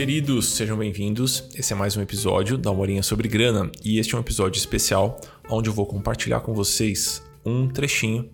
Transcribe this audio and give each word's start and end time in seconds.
Queridos, 0.00 0.54
sejam 0.54 0.78
bem-vindos. 0.78 1.44
Esse 1.54 1.74
é 1.74 1.76
mais 1.76 1.94
um 1.94 2.00
episódio 2.00 2.56
da 2.56 2.72
Morinha 2.72 3.02
sobre 3.02 3.28
Grana 3.28 3.70
e 3.84 3.98
este 3.98 4.14
é 4.14 4.16
um 4.16 4.22
episódio 4.22 4.58
especial 4.58 5.20
onde 5.50 5.68
eu 5.68 5.74
vou 5.74 5.84
compartilhar 5.84 6.40
com 6.40 6.54
vocês 6.54 7.22
um 7.44 7.68
trechinho 7.68 8.30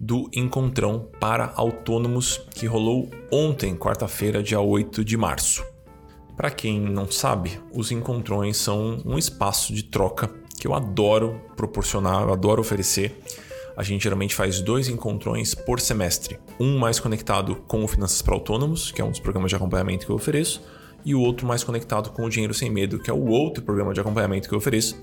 do 0.00 0.28
encontrão 0.34 1.08
para 1.20 1.52
autônomos 1.54 2.40
que 2.52 2.66
rolou 2.66 3.08
ontem, 3.30 3.76
quarta-feira, 3.76 4.42
dia 4.42 4.58
8 4.58 5.04
de 5.04 5.16
março. 5.16 5.64
Para 6.36 6.50
quem 6.50 6.80
não 6.80 7.08
sabe, 7.08 7.60
os 7.72 7.92
encontrões 7.92 8.56
são 8.56 9.00
um 9.04 9.16
espaço 9.16 9.72
de 9.72 9.84
troca 9.84 10.28
que 10.58 10.66
eu 10.66 10.74
adoro 10.74 11.40
proporcionar, 11.54 12.22
eu 12.22 12.32
adoro 12.32 12.60
oferecer. 12.60 13.22
A 13.76 13.84
gente 13.84 14.02
geralmente 14.02 14.34
faz 14.34 14.60
dois 14.60 14.88
encontrões 14.88 15.54
por 15.54 15.78
semestre. 15.78 16.40
Um 16.58 16.76
mais 16.76 16.98
conectado 16.98 17.54
com 17.68 17.84
o 17.84 17.88
Finanças 17.88 18.20
para 18.20 18.34
Autônomos, 18.34 18.90
que 18.90 19.00
é 19.00 19.04
um 19.04 19.10
dos 19.10 19.20
programas 19.20 19.50
de 19.50 19.54
acompanhamento 19.54 20.06
que 20.06 20.10
eu 20.10 20.16
ofereço, 20.16 20.60
e 21.04 21.14
o 21.14 21.20
outro 21.20 21.46
mais 21.46 21.62
conectado 21.62 22.10
com 22.10 22.24
o 22.24 22.30
Dinheiro 22.30 22.54
Sem 22.54 22.70
Medo, 22.70 22.98
que 22.98 23.10
é 23.10 23.14
o 23.14 23.26
outro 23.26 23.62
programa 23.62 23.92
de 23.92 24.00
acompanhamento 24.00 24.48
que 24.48 24.54
eu 24.54 24.58
ofereço. 24.58 25.00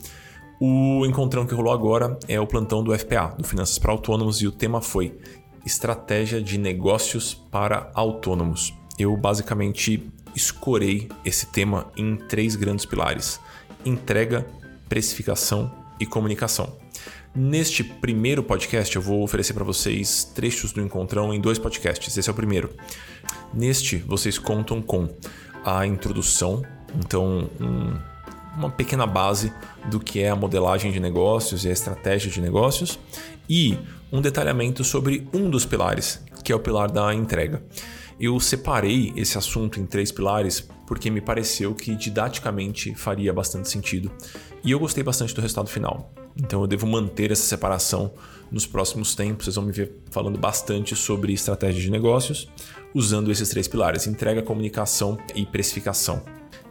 O 0.59 1.05
encontrão 1.05 1.45
que 1.45 1.53
rolou 1.53 1.73
agora 1.73 2.17
é 2.27 2.39
o 2.39 2.45
plantão 2.45 2.83
do 2.83 2.97
FPA, 2.97 3.35
do 3.37 3.47
Finanças 3.47 3.79
para 3.79 3.91
Autônomos, 3.91 4.41
e 4.41 4.47
o 4.47 4.51
tema 4.51 4.81
foi 4.81 5.17
Estratégia 5.65 6.41
de 6.41 6.57
Negócios 6.57 7.33
para 7.33 7.91
Autônomos. 7.93 8.73
Eu 8.97 9.15
basicamente 9.17 10.11
escorei 10.35 11.09
esse 11.25 11.47
tema 11.47 11.91
em 11.97 12.15
três 12.15 12.55
grandes 12.55 12.85
pilares: 12.85 13.39
entrega, 13.85 14.45
precificação 14.87 15.71
e 15.99 16.05
comunicação. 16.05 16.75
Neste 17.33 17.81
primeiro 17.83 18.43
podcast, 18.43 18.93
eu 18.93 19.01
vou 19.01 19.23
oferecer 19.23 19.53
para 19.53 19.63
vocês 19.63 20.25
trechos 20.35 20.73
do 20.73 20.81
encontrão 20.81 21.33
em 21.33 21.39
dois 21.39 21.57
podcasts. 21.57 22.17
Esse 22.17 22.29
é 22.29 22.31
o 22.31 22.35
primeiro. 22.35 22.69
Neste, 23.53 23.95
vocês 23.97 24.37
contam 24.37 24.81
com 24.81 25.07
a 25.65 25.85
introdução, 25.85 26.63
então 26.95 27.49
um, 27.59 27.97
uma 28.57 28.69
pequena 28.69 29.05
base 29.05 29.53
do 29.89 29.99
que 29.99 30.21
é 30.21 30.29
a 30.29 30.35
modelagem 30.35 30.91
de 30.91 30.99
negócios 30.99 31.63
e 31.65 31.69
a 31.69 31.71
estratégia 31.71 32.31
de 32.31 32.41
negócios 32.41 32.99
e 33.49 33.77
um 34.11 34.21
detalhamento 34.21 34.83
sobre 34.83 35.27
um 35.33 35.49
dos 35.49 35.65
pilares, 35.65 36.23
que 36.43 36.51
é 36.51 36.55
o 36.55 36.59
pilar 36.59 36.91
da 36.91 37.13
entrega. 37.13 37.63
Eu 38.21 38.39
separei 38.39 39.11
esse 39.15 39.35
assunto 39.35 39.79
em 39.79 39.85
três 39.87 40.11
pilares 40.11 40.69
porque 40.85 41.09
me 41.09 41.19
pareceu 41.19 41.73
que 41.73 41.95
didaticamente 41.95 42.93
faria 42.93 43.33
bastante 43.33 43.67
sentido 43.67 44.11
e 44.63 44.69
eu 44.69 44.77
gostei 44.77 45.03
bastante 45.03 45.33
do 45.33 45.41
resultado 45.41 45.67
final. 45.67 46.13
Então 46.37 46.61
eu 46.61 46.67
devo 46.67 46.85
manter 46.85 47.31
essa 47.31 47.41
separação 47.41 48.13
nos 48.51 48.67
próximos 48.67 49.15
tempos. 49.15 49.45
Vocês 49.45 49.55
vão 49.55 49.65
me 49.65 49.71
ver 49.71 50.03
falando 50.11 50.37
bastante 50.37 50.95
sobre 50.95 51.33
estratégia 51.33 51.81
de 51.81 51.89
negócios 51.89 52.47
usando 52.93 53.31
esses 53.31 53.49
três 53.49 53.67
pilares: 53.67 54.05
entrega, 54.05 54.43
comunicação 54.43 55.17
e 55.33 55.43
precificação. 55.43 56.21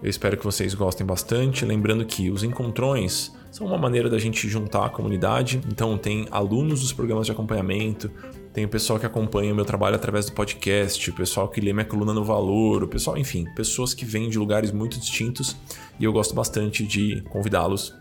Eu 0.00 0.08
espero 0.08 0.36
que 0.36 0.44
vocês 0.44 0.72
gostem 0.72 1.04
bastante. 1.04 1.64
Lembrando 1.64 2.06
que 2.06 2.30
os 2.30 2.44
encontrões 2.44 3.32
são 3.50 3.66
uma 3.66 3.76
maneira 3.76 4.08
da 4.08 4.18
gente 4.18 4.48
juntar 4.48 4.86
a 4.86 4.88
comunidade. 4.88 5.60
Então, 5.68 5.98
tem 5.98 6.26
alunos 6.30 6.80
dos 6.80 6.92
programas 6.92 7.26
de 7.26 7.32
acompanhamento, 7.32 8.10
tem 8.52 8.64
o 8.64 8.68
pessoal 8.68 8.98
que 8.98 9.06
acompanha 9.06 9.52
o 9.52 9.56
meu 9.56 9.64
trabalho 9.64 9.96
através 9.96 10.26
do 10.26 10.32
podcast, 10.32 11.08
o 11.08 11.14
pessoal 11.14 11.48
que 11.48 11.60
lê 11.60 11.72
minha 11.72 11.84
coluna 11.84 12.12
no 12.12 12.24
Valor, 12.24 12.82
o 12.82 12.88
pessoal, 12.88 13.16
enfim, 13.16 13.44
pessoas 13.54 13.94
que 13.94 14.04
vêm 14.04 14.28
de 14.28 14.38
lugares 14.38 14.72
muito 14.72 14.98
distintos 14.98 15.56
e 15.98 16.04
eu 16.04 16.12
gosto 16.12 16.34
bastante 16.34 16.84
de 16.84 17.22
convidá-los 17.30 17.94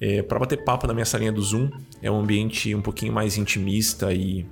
é, 0.00 0.22
para 0.22 0.38
bater 0.38 0.64
papo 0.64 0.86
na 0.86 0.94
minha 0.94 1.06
salinha 1.06 1.32
do 1.32 1.40
Zoom. 1.40 1.70
É 2.02 2.10
um 2.10 2.20
ambiente 2.20 2.74
um 2.74 2.82
pouquinho 2.82 3.12
mais 3.12 3.38
intimista 3.38 4.12
e, 4.12 4.44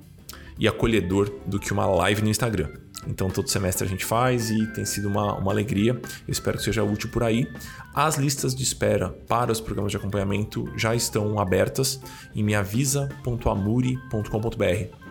e 0.57 0.67
acolhedor 0.67 1.29
do 1.45 1.59
que 1.59 1.73
uma 1.73 1.85
live 1.85 2.21
no 2.21 2.29
Instagram. 2.29 2.69
Então, 3.05 3.29
todo 3.29 3.49
semestre 3.49 3.85
a 3.85 3.89
gente 3.89 4.05
faz 4.05 4.49
e 4.49 4.65
tem 4.67 4.85
sido 4.85 5.09
uma, 5.09 5.37
uma 5.37 5.51
alegria. 5.51 5.91
Eu 5.91 6.31
espero 6.31 6.57
que 6.57 6.63
seja 6.63 6.83
útil 6.83 7.09
por 7.09 7.21
aí. 7.21 7.45
As 7.93 8.15
listas 8.15 8.55
de 8.55 8.63
espera 8.63 9.09
para 9.09 9.51
os 9.51 9.59
programas 9.59 9.91
de 9.91 9.97
acompanhamento 9.97 10.71
já 10.77 10.95
estão 10.95 11.37
abertas 11.37 11.99
em 12.33 12.41
meavisa.amuri.com.br. 12.41 15.02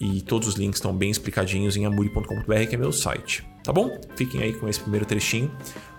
E 0.00 0.22
todos 0.22 0.48
os 0.48 0.54
links 0.54 0.78
estão 0.78 0.96
bem 0.96 1.10
explicadinhos 1.10 1.76
em 1.76 1.84
amuri.com.br, 1.84 2.66
que 2.68 2.74
é 2.74 2.78
meu 2.78 2.92
site. 2.92 3.46
Tá 3.62 3.72
bom? 3.72 4.00
Fiquem 4.16 4.42
aí 4.42 4.54
com 4.54 4.66
esse 4.68 4.80
primeiro 4.80 5.04
trechinho 5.04 5.50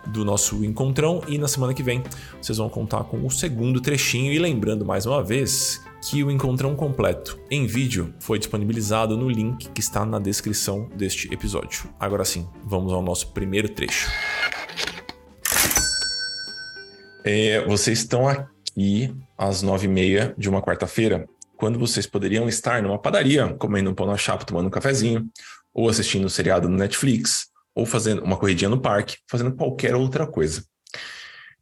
do 0.07 0.25
nosso 0.25 0.65
encontrão 0.65 1.21
e 1.27 1.37
na 1.37 1.47
semana 1.47 1.73
que 1.75 1.83
vem 1.83 2.03
vocês 2.41 2.57
vão 2.57 2.67
contar 2.67 3.03
com 3.03 3.23
o 3.25 3.29
segundo 3.29 3.79
trechinho. 3.79 4.33
E 4.33 4.39
lembrando 4.39 4.83
mais 4.83 5.05
uma 5.05 5.23
vez 5.23 5.79
que 6.01 6.23
o 6.23 6.31
encontrão 6.31 6.75
completo 6.75 7.39
em 7.51 7.67
vídeo 7.67 8.13
foi 8.19 8.39
disponibilizado 8.39 9.15
no 9.15 9.29
link 9.29 9.69
que 9.69 9.79
está 9.79 10.03
na 10.03 10.17
descrição 10.17 10.89
deste 10.95 11.31
episódio. 11.31 11.87
Agora 11.99 12.25
sim, 12.25 12.47
vamos 12.63 12.91
ao 12.91 13.03
nosso 13.03 13.31
primeiro 13.31 13.69
trecho. 13.69 14.09
É, 17.23 17.63
vocês 17.67 17.99
estão 17.99 18.27
aqui 18.27 19.13
às 19.37 19.61
nove 19.61 19.85
e 19.85 19.89
meia 19.89 20.33
de 20.35 20.49
uma 20.49 20.61
quarta-feira, 20.61 21.29
quando 21.61 21.77
vocês 21.77 22.07
poderiam 22.07 22.49
estar 22.49 22.81
numa 22.81 22.97
padaria, 22.97 23.53
comendo 23.53 23.91
um 23.91 23.93
pão 23.93 24.07
na 24.07 24.17
chapa, 24.17 24.43
tomando 24.43 24.65
um 24.65 24.71
cafezinho, 24.71 25.29
ou 25.71 25.87
assistindo 25.87 26.25
um 26.25 26.29
seriado 26.29 26.67
no 26.67 26.75
Netflix, 26.75 27.49
ou 27.75 27.85
fazendo 27.85 28.23
uma 28.23 28.35
corridinha 28.35 28.67
no 28.67 28.81
parque, 28.81 29.17
fazendo 29.29 29.55
qualquer 29.55 29.93
outra 29.93 30.25
coisa. 30.25 30.65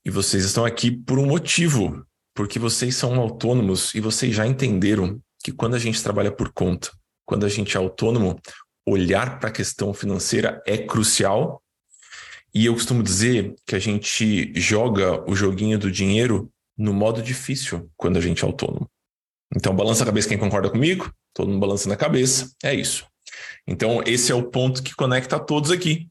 E 0.06 0.10
vocês 0.10 0.46
estão 0.46 0.64
aqui 0.64 0.90
por 0.90 1.20
um 1.20 1.26
motivo, 1.26 2.08
porque 2.34 2.58
vocês 2.58 2.96
são 2.96 3.20
autônomos 3.20 3.94
e 3.94 4.00
vocês 4.00 4.34
já 4.34 4.48
entenderam 4.48 5.20
que 5.44 5.52
quando 5.52 5.76
a 5.76 5.80
gente 5.80 6.02
trabalha 6.02 6.32
por 6.32 6.54
conta, 6.54 6.92
quando 7.26 7.46
a 7.46 7.50
gente 7.50 7.76
é 7.76 7.78
autônomo, 7.78 8.40
olhar 8.88 9.38
para 9.38 9.50
a 9.50 9.54
questão 9.54 9.94
financeira 9.94 10.64
é 10.66 10.78
crucial. 10.78 11.62
E 12.54 12.66
eu 12.66 12.74
costumo 12.74 13.04
dizer 13.04 13.54
que 13.66 13.76
a 13.76 13.80
gente 13.80 14.54
joga 14.56 15.30
o 15.30 15.36
joguinho 15.36 15.78
do 15.78 15.92
dinheiro 15.92 16.50
no 16.78 16.94
modo 16.94 17.22
difícil 17.22 17.92
quando 17.98 18.16
a 18.16 18.22
gente 18.22 18.46
é 18.46 18.48
autônomo. 18.48 18.90
Então, 19.56 19.76
balança 19.76 20.04
a 20.04 20.06
cabeça 20.06 20.28
quem 20.28 20.38
concorda 20.38 20.70
comigo, 20.70 21.12
todo 21.34 21.50
mundo 21.50 21.60
balança 21.60 21.90
na 21.90 21.96
cabeça, 21.96 22.52
é 22.64 22.74
isso. 22.74 23.06
Então, 23.68 24.02
esse 24.06 24.32
é 24.32 24.36
o 24.36 24.44
ponto 24.44 24.84
que 24.84 24.96
conecta 24.96 25.40
todos 25.40 25.72
aqui. 25.72 26.08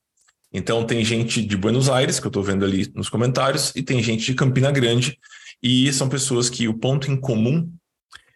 Então, 0.52 0.84
tem 0.84 1.04
gente 1.04 1.42
de 1.44 1.56
Buenos 1.56 1.88
Aires, 1.88 2.18
que 2.18 2.26
eu 2.26 2.30
estou 2.30 2.42
vendo 2.42 2.64
ali 2.64 2.90
nos 2.94 3.08
comentários, 3.08 3.72
e 3.76 3.82
tem 3.82 4.02
gente 4.02 4.24
de 4.24 4.34
Campina 4.34 4.70
Grande, 4.72 5.18
e 5.62 5.92
são 5.92 6.08
pessoas 6.08 6.48
que 6.48 6.66
o 6.68 6.74
ponto 6.74 7.10
em 7.10 7.20
comum, 7.20 7.70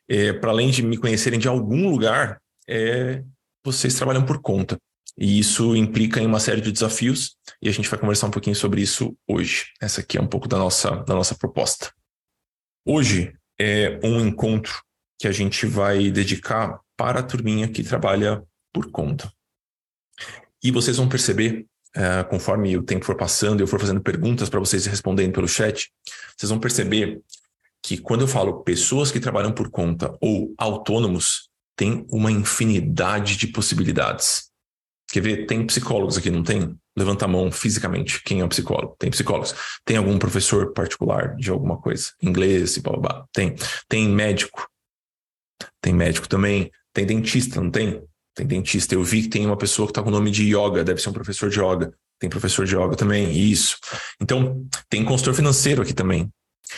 é, 0.08 0.32
para 0.32 0.50
além 0.50 0.70
de 0.70 0.82
me 0.82 0.96
conhecerem 0.96 1.38
de 1.38 1.48
algum 1.48 1.88
lugar, 1.88 2.40
é 2.68 3.22
vocês 3.64 3.94
trabalham 3.94 4.24
por 4.24 4.40
conta. 4.40 4.76
E 5.16 5.38
isso 5.38 5.76
implica 5.76 6.20
em 6.20 6.26
uma 6.26 6.40
série 6.40 6.60
de 6.60 6.72
desafios, 6.72 7.36
e 7.60 7.68
a 7.68 7.72
gente 7.72 7.88
vai 7.88 7.98
conversar 7.98 8.26
um 8.26 8.30
pouquinho 8.30 8.56
sobre 8.56 8.82
isso 8.82 9.16
hoje. 9.26 9.66
Essa 9.80 10.00
aqui 10.00 10.18
é 10.18 10.20
um 10.20 10.26
pouco 10.26 10.48
da 10.48 10.58
nossa, 10.58 10.90
da 11.04 11.14
nossa 11.14 11.34
proposta. 11.34 11.92
Hoje 12.84 13.32
é 13.58 14.00
um 14.02 14.20
encontro 14.26 14.82
que 15.22 15.28
a 15.28 15.32
gente 15.32 15.66
vai 15.66 16.10
dedicar 16.10 16.80
para 16.96 17.20
a 17.20 17.22
turminha 17.22 17.68
que 17.68 17.84
trabalha 17.84 18.42
por 18.72 18.90
conta. 18.90 19.32
E 20.60 20.72
vocês 20.72 20.96
vão 20.96 21.08
perceber 21.08 21.64
uh, 21.96 22.28
conforme 22.28 22.76
o 22.76 22.82
tempo 22.82 23.04
for 23.04 23.16
passando 23.16 23.60
e 23.60 23.62
eu 23.62 23.68
for 23.68 23.78
fazendo 23.78 24.00
perguntas 24.00 24.48
para 24.48 24.58
vocês 24.58 24.84
respondendo 24.84 25.32
pelo 25.32 25.46
chat, 25.46 25.92
vocês 26.36 26.50
vão 26.50 26.58
perceber 26.58 27.20
que 27.80 27.98
quando 27.98 28.22
eu 28.22 28.26
falo 28.26 28.64
pessoas 28.64 29.12
que 29.12 29.20
trabalham 29.20 29.52
por 29.52 29.70
conta 29.70 30.12
ou 30.20 30.52
autônomos, 30.58 31.48
tem 31.76 32.04
uma 32.10 32.32
infinidade 32.32 33.36
de 33.36 33.46
possibilidades. 33.46 34.50
Quer 35.12 35.20
ver? 35.20 35.46
Tem 35.46 35.64
psicólogos 35.64 36.18
aqui, 36.18 36.30
não 36.30 36.42
tem? 36.42 36.76
Levanta 36.96 37.26
a 37.26 37.28
mão 37.28 37.52
fisicamente. 37.52 38.20
Quem 38.24 38.40
é 38.40 38.44
um 38.44 38.48
psicólogo? 38.48 38.96
Tem 38.98 39.08
psicólogos. 39.08 39.54
Tem 39.84 39.96
algum 39.96 40.18
professor 40.18 40.72
particular 40.72 41.36
de 41.36 41.48
alguma 41.48 41.80
coisa? 41.80 42.10
Inglês 42.20 42.76
blá, 42.78 42.92
blá, 42.94 43.00
blá. 43.00 43.26
Tem. 43.32 43.54
Tem 43.88 44.08
médico. 44.08 44.71
Tem 45.80 45.92
médico 45.92 46.28
também. 46.28 46.70
Tem 46.92 47.06
dentista, 47.06 47.60
não 47.60 47.70
tem? 47.70 48.02
tem 48.34 48.46
dentista. 48.46 48.94
Eu 48.94 49.04
vi 49.04 49.22
que 49.22 49.28
tem 49.28 49.46
uma 49.46 49.56
pessoa 49.56 49.86
que 49.86 49.92
está 49.92 50.02
com 50.02 50.08
o 50.08 50.12
nome 50.12 50.30
de 50.30 50.44
yoga, 50.44 50.84
deve 50.84 51.00
ser 51.00 51.10
um 51.10 51.12
professor 51.12 51.50
de 51.50 51.60
yoga. 51.60 51.92
Tem 52.18 52.30
professor 52.30 52.64
de 52.64 52.74
yoga 52.76 52.96
também, 52.96 53.32
isso. 53.32 53.76
Então, 54.20 54.66
tem 54.88 55.04
consultor 55.04 55.34
financeiro 55.34 55.82
aqui 55.82 55.92
também. 55.92 56.30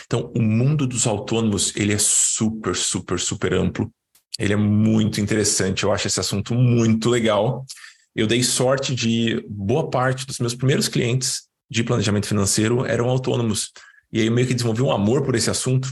Então, 0.05 0.31
o 0.35 0.41
mundo 0.41 0.85
dos 0.85 1.07
autônomos, 1.07 1.73
ele 1.75 1.93
é 1.93 1.97
super, 1.97 2.75
super, 2.75 3.19
super 3.19 3.53
amplo. 3.53 3.91
Ele 4.37 4.53
é 4.53 4.57
muito 4.57 5.21
interessante. 5.21 5.83
Eu 5.83 5.93
acho 5.93 6.07
esse 6.07 6.19
assunto 6.19 6.53
muito 6.53 7.09
legal. 7.09 7.65
Eu 8.13 8.27
dei 8.27 8.43
sorte 8.43 8.93
de 8.93 9.43
boa 9.47 9.89
parte 9.89 10.25
dos 10.25 10.39
meus 10.39 10.55
primeiros 10.55 10.87
clientes 10.87 11.43
de 11.69 11.83
planejamento 11.83 12.27
financeiro 12.27 12.85
eram 12.85 13.09
autônomos. 13.09 13.71
E 14.11 14.19
aí 14.19 14.27
eu 14.27 14.31
meio 14.31 14.47
que 14.47 14.53
desenvolvi 14.53 14.81
um 14.81 14.91
amor 14.91 15.23
por 15.23 15.35
esse 15.35 15.49
assunto. 15.49 15.89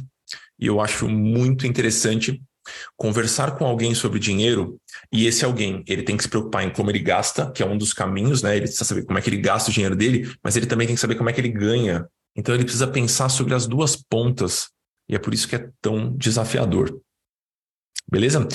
E 0.59 0.67
eu 0.67 0.81
acho 0.81 1.07
muito 1.07 1.65
interessante 1.65 2.41
Conversar 2.95 3.57
com 3.57 3.65
alguém 3.65 3.93
sobre 3.93 4.19
dinheiro, 4.19 4.77
e 5.11 5.25
esse 5.27 5.43
alguém, 5.45 5.83
ele 5.87 6.03
tem 6.03 6.17
que 6.17 6.23
se 6.23 6.29
preocupar 6.29 6.63
em 6.63 6.69
como 6.69 6.89
ele 6.89 6.99
gasta, 6.99 7.51
que 7.51 7.61
é 7.61 7.65
um 7.65 7.77
dos 7.77 7.93
caminhos, 7.93 8.41
né? 8.41 8.51
Ele 8.55 8.61
precisa 8.61 8.85
saber 8.85 9.03
como 9.05 9.17
é 9.17 9.21
que 9.21 9.29
ele 9.29 9.37
gasta 9.37 9.69
o 9.69 9.73
dinheiro 9.73 9.95
dele, 9.95 10.33
mas 10.43 10.55
ele 10.55 10.65
também 10.65 10.87
tem 10.87 10.95
que 10.95 11.01
saber 11.01 11.15
como 11.15 11.29
é 11.29 11.33
que 11.33 11.41
ele 11.41 11.49
ganha. 11.49 12.07
Então 12.35 12.53
ele 12.53 12.63
precisa 12.63 12.87
pensar 12.87 13.29
sobre 13.29 13.53
as 13.53 13.67
duas 13.67 13.95
pontas, 13.95 14.69
e 15.07 15.15
é 15.15 15.19
por 15.19 15.33
isso 15.33 15.47
que 15.47 15.55
é 15.55 15.69
tão 15.81 16.15
desafiador. 16.15 16.99
Beleza? 18.09 18.47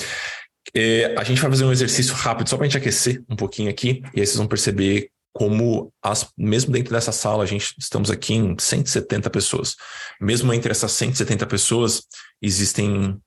É, 0.73 1.15
a 1.17 1.23
gente 1.23 1.41
vai 1.41 1.49
fazer 1.49 1.65
um 1.65 1.71
exercício 1.71 2.13
rápido 2.13 2.49
só 2.49 2.57
para 2.57 2.65
a 2.65 2.69
gente 2.69 2.77
aquecer 2.77 3.23
um 3.29 3.35
pouquinho 3.35 3.69
aqui, 3.69 4.01
e 4.13 4.19
aí 4.19 4.25
vocês 4.25 4.37
vão 4.37 4.47
perceber 4.47 5.09
como 5.31 5.93
as, 6.01 6.29
mesmo 6.37 6.71
dentro 6.71 6.91
dessa 6.93 7.11
sala, 7.11 7.43
a 7.43 7.47
gente 7.47 7.75
estamos 7.79 8.09
aqui 8.09 8.33
em 8.33 8.55
170 8.57 9.29
pessoas. 9.29 9.75
Mesmo 10.19 10.53
entre 10.53 10.71
essas 10.71 10.91
170 10.91 11.45
pessoas, 11.45 12.03
existem 12.41 13.17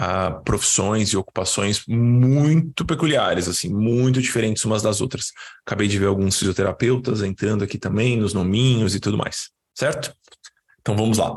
uh, 0.00 0.42
profissões 0.42 1.10
e 1.10 1.16
ocupações 1.16 1.84
muito 1.86 2.84
peculiares, 2.86 3.46
assim, 3.46 3.68
muito 3.68 4.20
diferentes 4.20 4.64
umas 4.64 4.82
das 4.82 5.00
outras. 5.00 5.32
Acabei 5.66 5.86
de 5.86 5.98
ver 5.98 6.06
alguns 6.06 6.38
fisioterapeutas 6.38 7.22
entrando 7.22 7.62
aqui 7.62 7.78
também, 7.78 8.16
nos 8.16 8.32
nominhos 8.32 8.94
e 8.94 9.00
tudo 9.00 9.18
mais, 9.18 9.50
certo? 9.74 10.14
Então 10.80 10.96
vamos 10.96 11.18
lá. 11.18 11.30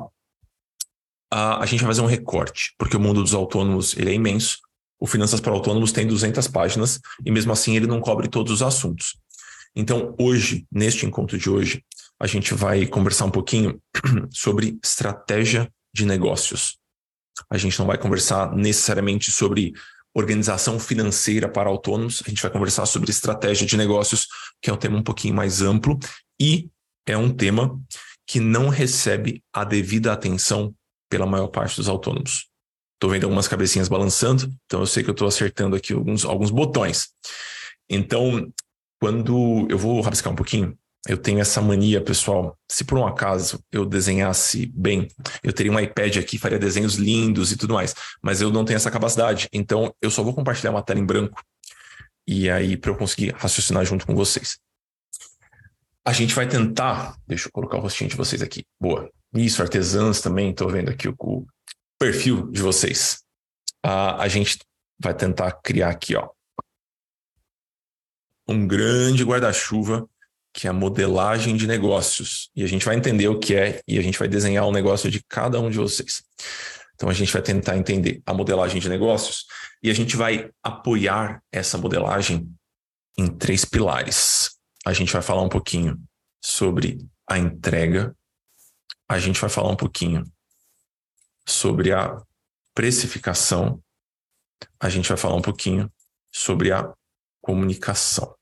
Uh, 1.33 1.59
a 1.59 1.65
gente 1.65 1.81
vai 1.81 1.89
fazer 1.89 2.01
um 2.01 2.07
recorte, 2.07 2.73
porque 2.77 2.95
o 2.95 2.99
mundo 2.99 3.21
dos 3.21 3.33
autônomos 3.33 3.97
ele 3.97 4.11
é 4.11 4.13
imenso. 4.13 4.59
O 4.99 5.07
Finanças 5.07 5.41
para 5.41 5.51
Autônomos 5.51 5.91
tem 5.91 6.07
200 6.07 6.47
páginas 6.47 7.01
e 7.25 7.31
mesmo 7.31 7.51
assim 7.51 7.75
ele 7.75 7.87
não 7.87 7.99
cobre 7.99 8.29
todos 8.29 8.53
os 8.53 8.61
assuntos. 8.61 9.17
Então, 9.75 10.15
hoje, 10.17 10.65
neste 10.71 11.05
encontro 11.05 11.37
de 11.37 11.49
hoje, 11.49 11.83
a 12.19 12.27
gente 12.27 12.53
vai 12.53 12.85
conversar 12.85 13.25
um 13.25 13.31
pouquinho 13.31 13.81
sobre 14.31 14.77
estratégia 14.81 15.69
de 15.93 16.05
negócios. 16.05 16.77
A 17.49 17.57
gente 17.57 17.77
não 17.79 17.85
vai 17.85 17.97
conversar 17.97 18.53
necessariamente 18.55 19.31
sobre 19.31 19.73
organização 20.13 20.79
financeira 20.79 21.49
para 21.49 21.69
autônomos, 21.69 22.21
a 22.25 22.29
gente 22.29 22.41
vai 22.41 22.51
conversar 22.51 22.85
sobre 22.85 23.09
estratégia 23.09 23.65
de 23.65 23.75
negócios, 23.75 24.27
que 24.61 24.69
é 24.69 24.73
um 24.73 24.77
tema 24.77 24.97
um 24.97 25.03
pouquinho 25.03 25.33
mais 25.33 25.61
amplo 25.61 25.97
e 26.39 26.69
é 27.05 27.17
um 27.17 27.33
tema 27.33 27.79
que 28.27 28.39
não 28.39 28.69
recebe 28.69 29.43
a 29.51 29.63
devida 29.63 30.13
atenção 30.13 30.73
pela 31.09 31.25
maior 31.25 31.47
parte 31.47 31.75
dos 31.75 31.89
autônomos. 31.89 32.47
Estou 32.93 33.09
vendo 33.09 33.25
algumas 33.25 33.47
cabecinhas 33.47 33.89
balançando, 33.89 34.53
então 34.65 34.79
eu 34.79 34.85
sei 34.85 35.03
que 35.03 35.09
eu 35.09 35.13
estou 35.13 35.27
acertando 35.27 35.75
aqui 35.75 35.93
alguns, 35.93 36.23
alguns 36.23 36.51
botões. 36.51 37.09
Então, 37.89 38.51
quando 39.01 39.67
eu 39.69 39.77
vou 39.77 39.99
rabiscar 39.99 40.31
um 40.31 40.35
pouquinho, 40.35 40.77
eu 41.07 41.17
tenho 41.17 41.39
essa 41.39 41.61
mania, 41.61 42.01
pessoal. 42.01 42.57
Se 42.69 42.83
por 42.83 42.97
um 42.97 43.05
acaso 43.05 43.61
eu 43.71 43.85
desenhasse 43.85 44.65
bem, 44.67 45.09
eu 45.43 45.51
teria 45.51 45.71
um 45.71 45.79
iPad 45.79 46.17
aqui, 46.17 46.37
faria 46.37 46.57
desenhos 46.57 46.95
lindos 46.95 47.51
e 47.51 47.57
tudo 47.57 47.73
mais. 47.73 47.93
Mas 48.21 48.41
eu 48.41 48.49
não 48.49 48.63
tenho 48.63 48.77
essa 48.77 48.89
capacidade. 48.89 49.49
Então 49.51 49.93
eu 50.01 50.09
só 50.09 50.23
vou 50.23 50.33
compartilhar 50.33 50.71
uma 50.71 50.81
tela 50.81 50.99
em 50.99 51.05
branco. 51.05 51.43
E 52.25 52.49
aí, 52.49 52.77
para 52.77 52.91
eu 52.91 52.95
conseguir 52.95 53.35
raciocinar 53.35 53.83
junto 53.83 54.05
com 54.05 54.15
vocês. 54.15 54.57
A 56.05 56.13
gente 56.13 56.33
vai 56.33 56.47
tentar. 56.47 57.17
Deixa 57.27 57.47
eu 57.47 57.51
colocar 57.51 57.77
o 57.77 57.81
rostinho 57.81 58.09
de 58.09 58.15
vocês 58.15 58.41
aqui. 58.41 58.65
Boa. 58.79 59.09
Isso, 59.35 59.61
artesãs 59.61 60.21
também. 60.21 60.51
Estou 60.51 60.69
vendo 60.69 60.89
aqui 60.89 61.09
o, 61.09 61.45
perfil 61.99 62.49
de 62.49 62.61
vocês. 62.61 63.23
A 63.81 64.27
gente 64.27 64.59
vai 64.99 65.13
tentar 65.13 65.51
criar 65.63 65.89
aqui, 65.89 66.15
ó. 66.15 66.29
Um 68.47 68.67
grande 68.67 69.23
guarda-chuva 69.23 70.07
que 70.53 70.67
é 70.67 70.69
a 70.69 70.73
modelagem 70.73 71.57
de 71.57 71.65
negócios. 71.65 72.49
E 72.55 72.63
a 72.63 72.67
gente 72.67 72.85
vai 72.85 72.95
entender 72.95 73.27
o 73.27 73.39
que 73.39 73.55
é 73.55 73.81
e 73.87 73.97
a 73.97 74.01
gente 74.01 74.19
vai 74.19 74.27
desenhar 74.27 74.65
o 74.65 74.69
um 74.69 74.71
negócio 74.71 75.09
de 75.09 75.21
cada 75.27 75.59
um 75.59 75.69
de 75.69 75.77
vocês. 75.77 76.23
Então 76.93 77.09
a 77.09 77.13
gente 77.13 77.33
vai 77.33 77.41
tentar 77.41 77.75
entender 77.75 78.21
a 78.25 78.33
modelagem 78.33 78.79
de 78.79 78.87
negócios 78.87 79.45
e 79.81 79.89
a 79.89 79.93
gente 79.93 80.15
vai 80.15 80.51
apoiar 80.61 81.41
essa 81.51 81.77
modelagem 81.77 82.47
em 83.17 83.27
três 83.27 83.65
pilares. 83.65 84.51
A 84.85 84.93
gente 84.93 85.11
vai 85.11 85.21
falar 85.21 85.41
um 85.41 85.49
pouquinho 85.49 85.99
sobre 86.41 86.99
a 87.27 87.37
entrega, 87.37 88.15
a 89.09 89.17
gente 89.17 89.41
vai 89.41 89.49
falar 89.49 89.71
um 89.71 89.75
pouquinho 89.75 90.23
sobre 91.47 91.91
a 91.91 92.21
precificação, 92.75 93.81
a 94.79 94.89
gente 94.89 95.07
vai 95.07 95.17
falar 95.17 95.35
um 95.35 95.41
pouquinho 95.41 95.91
sobre 96.31 96.71
a 96.71 96.93
comunicação. 97.41 98.35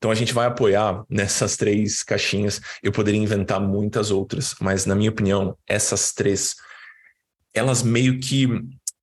Então 0.00 0.10
a 0.10 0.14
gente 0.14 0.32
vai 0.32 0.46
apoiar 0.46 1.04
nessas 1.10 1.58
três 1.58 2.02
caixinhas. 2.02 2.58
Eu 2.82 2.90
poderia 2.90 3.20
inventar 3.20 3.60
muitas 3.60 4.10
outras, 4.10 4.54
mas 4.58 4.86
na 4.86 4.94
minha 4.94 5.10
opinião, 5.10 5.54
essas 5.66 6.10
três, 6.14 6.56
elas 7.52 7.82
meio 7.82 8.18
que 8.18 8.48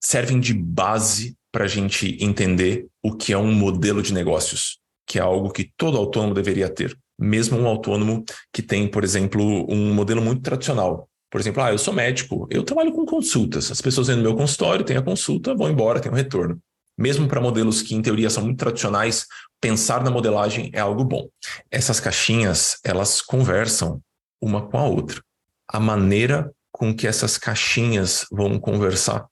servem 0.02 0.40
de 0.40 0.56
base 0.56 1.38
para 1.52 1.66
a 1.66 1.68
gente 1.68 2.18
entender 2.20 2.88
o 3.04 3.16
que 3.16 3.32
é 3.32 3.38
um 3.38 3.54
modelo 3.54 4.02
de 4.02 4.12
negócios, 4.12 4.80
que 5.06 5.20
é 5.20 5.22
algo 5.22 5.52
que 5.52 5.72
todo 5.78 5.98
autônomo 5.98 6.34
deveria 6.34 6.68
ter. 6.68 6.98
Mesmo 7.20 7.60
um 7.60 7.68
autônomo 7.68 8.26
que 8.52 8.64
tem, 8.64 8.88
por 8.88 9.04
exemplo, 9.04 9.72
um 9.72 9.94
modelo 9.94 10.22
muito 10.22 10.42
tradicional. 10.42 11.08
Por 11.30 11.40
exemplo, 11.40 11.62
ah, 11.62 11.72
eu 11.72 11.78
sou 11.78 11.94
médico, 11.94 12.48
eu 12.50 12.64
trabalho 12.64 12.92
com 12.92 13.06
consultas. 13.06 13.70
As 13.70 13.82
pessoas 13.82 14.08
vêm 14.08 14.16
no 14.16 14.24
meu 14.24 14.36
consultório, 14.36 14.84
têm 14.84 14.98
a 14.98 15.02
consulta, 15.02 15.54
vão 15.54 15.70
embora, 15.70 16.00
tem 16.00 16.12
um 16.12 16.16
retorno. 16.16 16.60
Mesmo 16.98 17.28
para 17.28 17.40
modelos 17.40 17.84
que, 17.84 17.94
em 17.94 18.02
teoria, 18.02 18.30
são 18.30 18.44
muito 18.44 18.58
tradicionais, 18.58 19.28
pensar 19.60 20.04
na 20.04 20.12
modelagem 20.12 20.70
é 20.74 20.80
algo 20.80 21.04
bom. 21.04 21.28
Essas 21.72 22.00
caixinhas, 22.00 22.80
elas 22.84 23.22
conversam 23.22 24.02
uma 24.42 24.68
com 24.68 24.78
a 24.78 24.86
outra. 24.86 25.22
A 25.68 25.80
maneira 25.80 26.52
com 26.72 26.96
que 26.96 27.08
essas 27.08 27.38
caixinhas 27.38 28.26
vão 28.32 28.60
conversar 28.60 29.28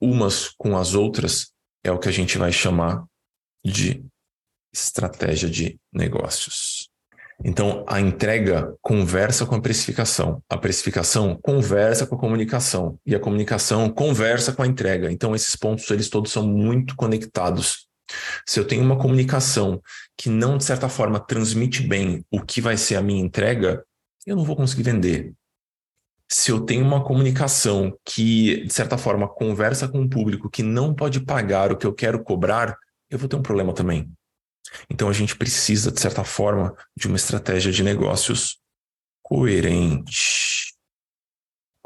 umas 0.00 0.48
com 0.48 0.76
as 0.76 0.94
outras 0.94 1.52
é 1.84 1.90
o 1.92 1.98
que 1.98 2.08
a 2.08 2.12
gente 2.12 2.36
vai 2.36 2.52
chamar 2.52 3.04
de 3.64 4.04
estratégia 4.72 5.48
de 5.48 5.78
negócios. 5.92 6.88
Então, 7.42 7.84
a 7.88 8.00
entrega 8.00 8.74
conversa 8.82 9.46
com 9.46 9.54
a 9.54 9.60
precificação, 9.60 10.42
a 10.48 10.58
precificação 10.58 11.38
conversa 11.42 12.06
com 12.06 12.14
a 12.14 12.18
comunicação 12.18 12.98
e 13.04 13.14
a 13.14 13.20
comunicação 13.20 13.88
conversa 13.88 14.52
com 14.52 14.62
a 14.62 14.66
entrega. 14.66 15.10
Então, 15.10 15.34
esses 15.34 15.56
pontos 15.56 15.90
eles 15.90 16.10
todos 16.10 16.30
são 16.30 16.46
muito 16.46 16.94
conectados. 16.96 17.88
Se 18.46 18.58
eu 18.58 18.66
tenho 18.66 18.82
uma 18.82 18.98
comunicação 18.98 19.80
que 20.16 20.28
não, 20.28 20.58
de 20.58 20.64
certa 20.64 20.88
forma, 20.88 21.20
transmite 21.20 21.82
bem 21.82 22.24
o 22.30 22.40
que 22.40 22.60
vai 22.60 22.76
ser 22.76 22.96
a 22.96 23.02
minha 23.02 23.22
entrega, 23.22 23.84
eu 24.26 24.36
não 24.36 24.44
vou 24.44 24.56
conseguir 24.56 24.82
vender. 24.82 25.32
Se 26.30 26.50
eu 26.50 26.60
tenho 26.60 26.84
uma 26.84 27.02
comunicação 27.02 27.96
que, 28.04 28.64
de 28.64 28.72
certa 28.72 28.96
forma, 28.96 29.28
conversa 29.28 29.88
com 29.88 30.00
um 30.00 30.08
público 30.08 30.48
que 30.48 30.62
não 30.62 30.94
pode 30.94 31.20
pagar 31.20 31.72
o 31.72 31.76
que 31.76 31.86
eu 31.86 31.92
quero 31.92 32.22
cobrar, 32.22 32.76
eu 33.10 33.18
vou 33.18 33.28
ter 33.28 33.36
um 33.36 33.42
problema 33.42 33.72
também. 33.72 34.10
Então 34.88 35.08
a 35.08 35.12
gente 35.12 35.36
precisa, 35.36 35.90
de 35.90 36.00
certa 36.00 36.22
forma, 36.22 36.76
de 36.96 37.08
uma 37.08 37.16
estratégia 37.16 37.72
de 37.72 37.82
negócios 37.82 38.58
coerente 39.22 40.69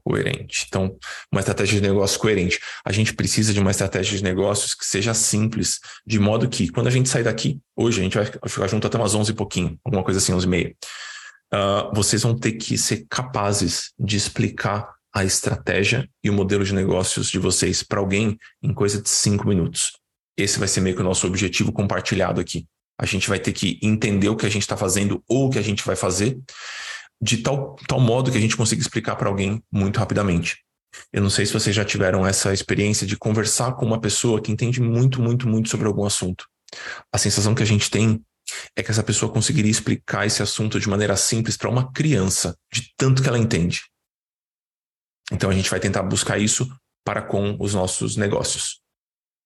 coerente. 0.04 0.66
Então, 0.68 0.96
uma 1.32 1.40
estratégia 1.40 1.80
de 1.80 1.88
negócio 1.88 2.20
coerente. 2.20 2.60
A 2.84 2.92
gente 2.92 3.14
precisa 3.14 3.52
de 3.52 3.58
uma 3.58 3.70
estratégia 3.70 4.16
de 4.18 4.22
negócios 4.22 4.74
que 4.74 4.84
seja 4.84 5.14
simples, 5.14 5.80
de 6.06 6.18
modo 6.18 6.48
que, 6.48 6.68
quando 6.68 6.88
a 6.88 6.90
gente 6.90 7.08
sair 7.08 7.24
daqui, 7.24 7.58
hoje 7.74 8.00
a 8.00 8.04
gente 8.04 8.16
vai 8.16 8.26
ficar 8.26 8.68
junto 8.68 8.86
até 8.86 8.98
umas 8.98 9.14
11 9.14 9.30
e 9.30 9.34
pouquinho, 9.34 9.78
alguma 9.82 10.04
coisa 10.04 10.18
assim, 10.18 10.34
11 10.34 10.46
e 10.46 10.48
meia. 10.48 10.76
Uh, 11.52 11.94
vocês 11.94 12.22
vão 12.22 12.36
ter 12.36 12.52
que 12.52 12.76
ser 12.76 13.06
capazes 13.08 13.92
de 13.98 14.16
explicar 14.16 14.92
a 15.14 15.24
estratégia 15.24 16.08
e 16.22 16.28
o 16.28 16.32
modelo 16.32 16.64
de 16.64 16.74
negócios 16.74 17.30
de 17.30 17.38
vocês 17.38 17.82
para 17.82 18.00
alguém 18.00 18.36
em 18.62 18.74
coisa 18.74 19.00
de 19.00 19.08
cinco 19.08 19.46
minutos. 19.46 19.92
Esse 20.36 20.58
vai 20.58 20.66
ser 20.66 20.80
meio 20.80 20.96
que 20.96 21.02
o 21.02 21.04
nosso 21.04 21.26
objetivo 21.26 21.72
compartilhado 21.72 22.40
aqui. 22.40 22.66
A 23.00 23.06
gente 23.06 23.28
vai 23.28 23.38
ter 23.38 23.52
que 23.52 23.78
entender 23.80 24.28
o 24.28 24.36
que 24.36 24.46
a 24.46 24.48
gente 24.48 24.62
está 24.62 24.76
fazendo 24.76 25.22
ou 25.28 25.46
o 25.46 25.50
que 25.50 25.58
a 25.58 25.62
gente 25.62 25.84
vai 25.84 25.94
fazer 25.94 26.36
de 27.20 27.38
tal, 27.38 27.76
tal 27.88 28.00
modo 28.00 28.30
que 28.30 28.38
a 28.38 28.40
gente 28.40 28.56
consiga 28.56 28.80
explicar 28.80 29.16
para 29.16 29.28
alguém 29.28 29.62
muito 29.72 29.98
rapidamente. 29.98 30.58
Eu 31.12 31.22
não 31.22 31.30
sei 31.30 31.46
se 31.46 31.52
vocês 31.52 31.74
já 31.74 31.84
tiveram 31.84 32.26
essa 32.26 32.52
experiência 32.52 33.06
de 33.06 33.16
conversar 33.16 33.72
com 33.72 33.84
uma 33.84 34.00
pessoa 34.00 34.40
que 34.40 34.52
entende 34.52 34.80
muito, 34.80 35.20
muito, 35.20 35.48
muito 35.48 35.68
sobre 35.68 35.86
algum 35.86 36.04
assunto. 36.04 36.46
A 37.12 37.18
sensação 37.18 37.54
que 37.54 37.62
a 37.62 37.66
gente 37.66 37.90
tem 37.90 38.22
é 38.76 38.82
que 38.82 38.90
essa 38.90 39.02
pessoa 39.02 39.32
conseguiria 39.32 39.70
explicar 39.70 40.26
esse 40.26 40.42
assunto 40.42 40.78
de 40.78 40.88
maneira 40.88 41.16
simples 41.16 41.56
para 41.56 41.70
uma 41.70 41.92
criança, 41.92 42.56
de 42.72 42.92
tanto 42.96 43.22
que 43.22 43.28
ela 43.28 43.38
entende. 43.38 43.82
Então 45.32 45.50
a 45.50 45.54
gente 45.54 45.70
vai 45.70 45.80
tentar 45.80 46.02
buscar 46.02 46.38
isso 46.38 46.68
para 47.04 47.22
com 47.22 47.56
os 47.58 47.74
nossos 47.74 48.16
negócios. 48.16 48.80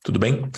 Tudo 0.03 0.19
bem? 0.19 0.51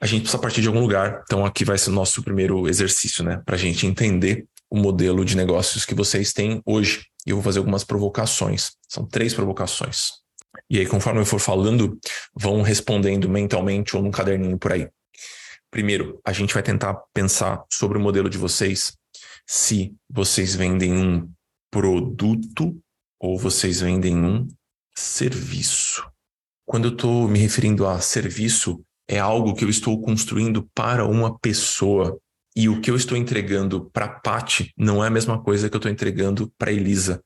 A 0.00 0.06
gente 0.06 0.22
precisa 0.22 0.40
partir 0.40 0.60
de 0.60 0.68
algum 0.68 0.80
lugar, 0.80 1.22
então 1.24 1.44
aqui 1.44 1.64
vai 1.64 1.76
ser 1.76 1.90
o 1.90 1.92
nosso 1.92 2.22
primeiro 2.22 2.68
exercício, 2.68 3.24
né? 3.24 3.42
Para 3.44 3.56
a 3.56 3.58
gente 3.58 3.86
entender 3.86 4.46
o 4.70 4.76
modelo 4.76 5.24
de 5.24 5.36
negócios 5.36 5.84
que 5.84 5.94
vocês 5.94 6.32
têm 6.32 6.62
hoje. 6.64 7.06
E 7.26 7.30
eu 7.30 7.36
vou 7.36 7.42
fazer 7.42 7.58
algumas 7.58 7.84
provocações. 7.84 8.72
São 8.88 9.06
três 9.06 9.34
provocações. 9.34 10.10
E 10.70 10.78
aí, 10.78 10.86
conforme 10.86 11.20
eu 11.20 11.26
for 11.26 11.38
falando, 11.38 11.98
vão 12.34 12.62
respondendo 12.62 13.28
mentalmente 13.28 13.96
ou 13.96 14.02
num 14.02 14.10
caderninho 14.10 14.58
por 14.58 14.72
aí. 14.72 14.88
Primeiro, 15.70 16.20
a 16.24 16.32
gente 16.32 16.54
vai 16.54 16.62
tentar 16.62 16.94
pensar 17.12 17.62
sobre 17.70 17.98
o 17.98 18.00
modelo 18.00 18.30
de 18.30 18.38
vocês, 18.38 18.96
se 19.46 19.94
vocês 20.08 20.54
vendem 20.54 20.92
um 20.92 21.30
produto 21.70 22.78
ou 23.20 23.38
vocês 23.38 23.80
vendem 23.80 24.16
um 24.16 24.48
serviço. 24.96 26.06
Quando 26.66 26.88
eu 26.88 26.92
estou 26.92 27.28
me 27.28 27.38
referindo 27.38 27.86
a 27.86 28.00
serviço, 28.00 28.82
é 29.08 29.18
algo 29.18 29.54
que 29.54 29.64
eu 29.64 29.70
estou 29.70 30.00
construindo 30.00 30.68
para 30.74 31.06
uma 31.06 31.38
pessoa 31.38 32.18
e 32.58 32.68
o 32.68 32.80
que 32.80 32.90
eu 32.90 32.96
estou 32.96 33.16
entregando 33.16 33.88
para 33.92 34.08
Pat 34.08 34.62
não 34.76 35.04
é 35.04 35.06
a 35.06 35.10
mesma 35.10 35.40
coisa 35.40 35.70
que 35.70 35.76
eu 35.76 35.78
estou 35.78 35.92
entregando 35.92 36.52
para 36.58 36.72
Elisa. 36.72 37.22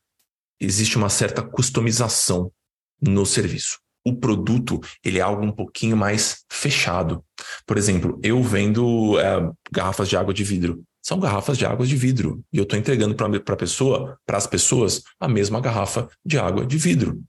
Existe 0.61 0.95
uma 0.95 1.09
certa 1.09 1.41
customização 1.41 2.51
no 3.01 3.25
serviço. 3.25 3.79
O 4.05 4.15
produto 4.15 4.79
ele 5.03 5.17
é 5.17 5.23
algo 5.23 5.43
um 5.43 5.51
pouquinho 5.51 5.97
mais 5.97 6.45
fechado. 6.51 7.25
Por 7.65 7.79
exemplo, 7.79 8.19
eu 8.21 8.43
vendo 8.43 9.19
é, 9.19 9.51
garrafas 9.71 10.07
de 10.07 10.15
água 10.15 10.35
de 10.35 10.43
vidro. 10.43 10.83
são 11.01 11.19
garrafas 11.19 11.57
de 11.57 11.65
água 11.65 11.87
de 11.87 11.95
vidro. 11.95 12.45
E 12.53 12.59
eu 12.59 12.63
estou 12.63 12.77
entregando 12.77 13.15
para 13.15 13.55
pessoa, 13.55 14.19
para 14.27 14.37
as 14.37 14.45
pessoas, 14.45 15.01
a 15.19 15.27
mesma 15.27 15.59
garrafa 15.59 16.07
de 16.23 16.37
água 16.37 16.63
de 16.63 16.77
vidro. 16.77 17.19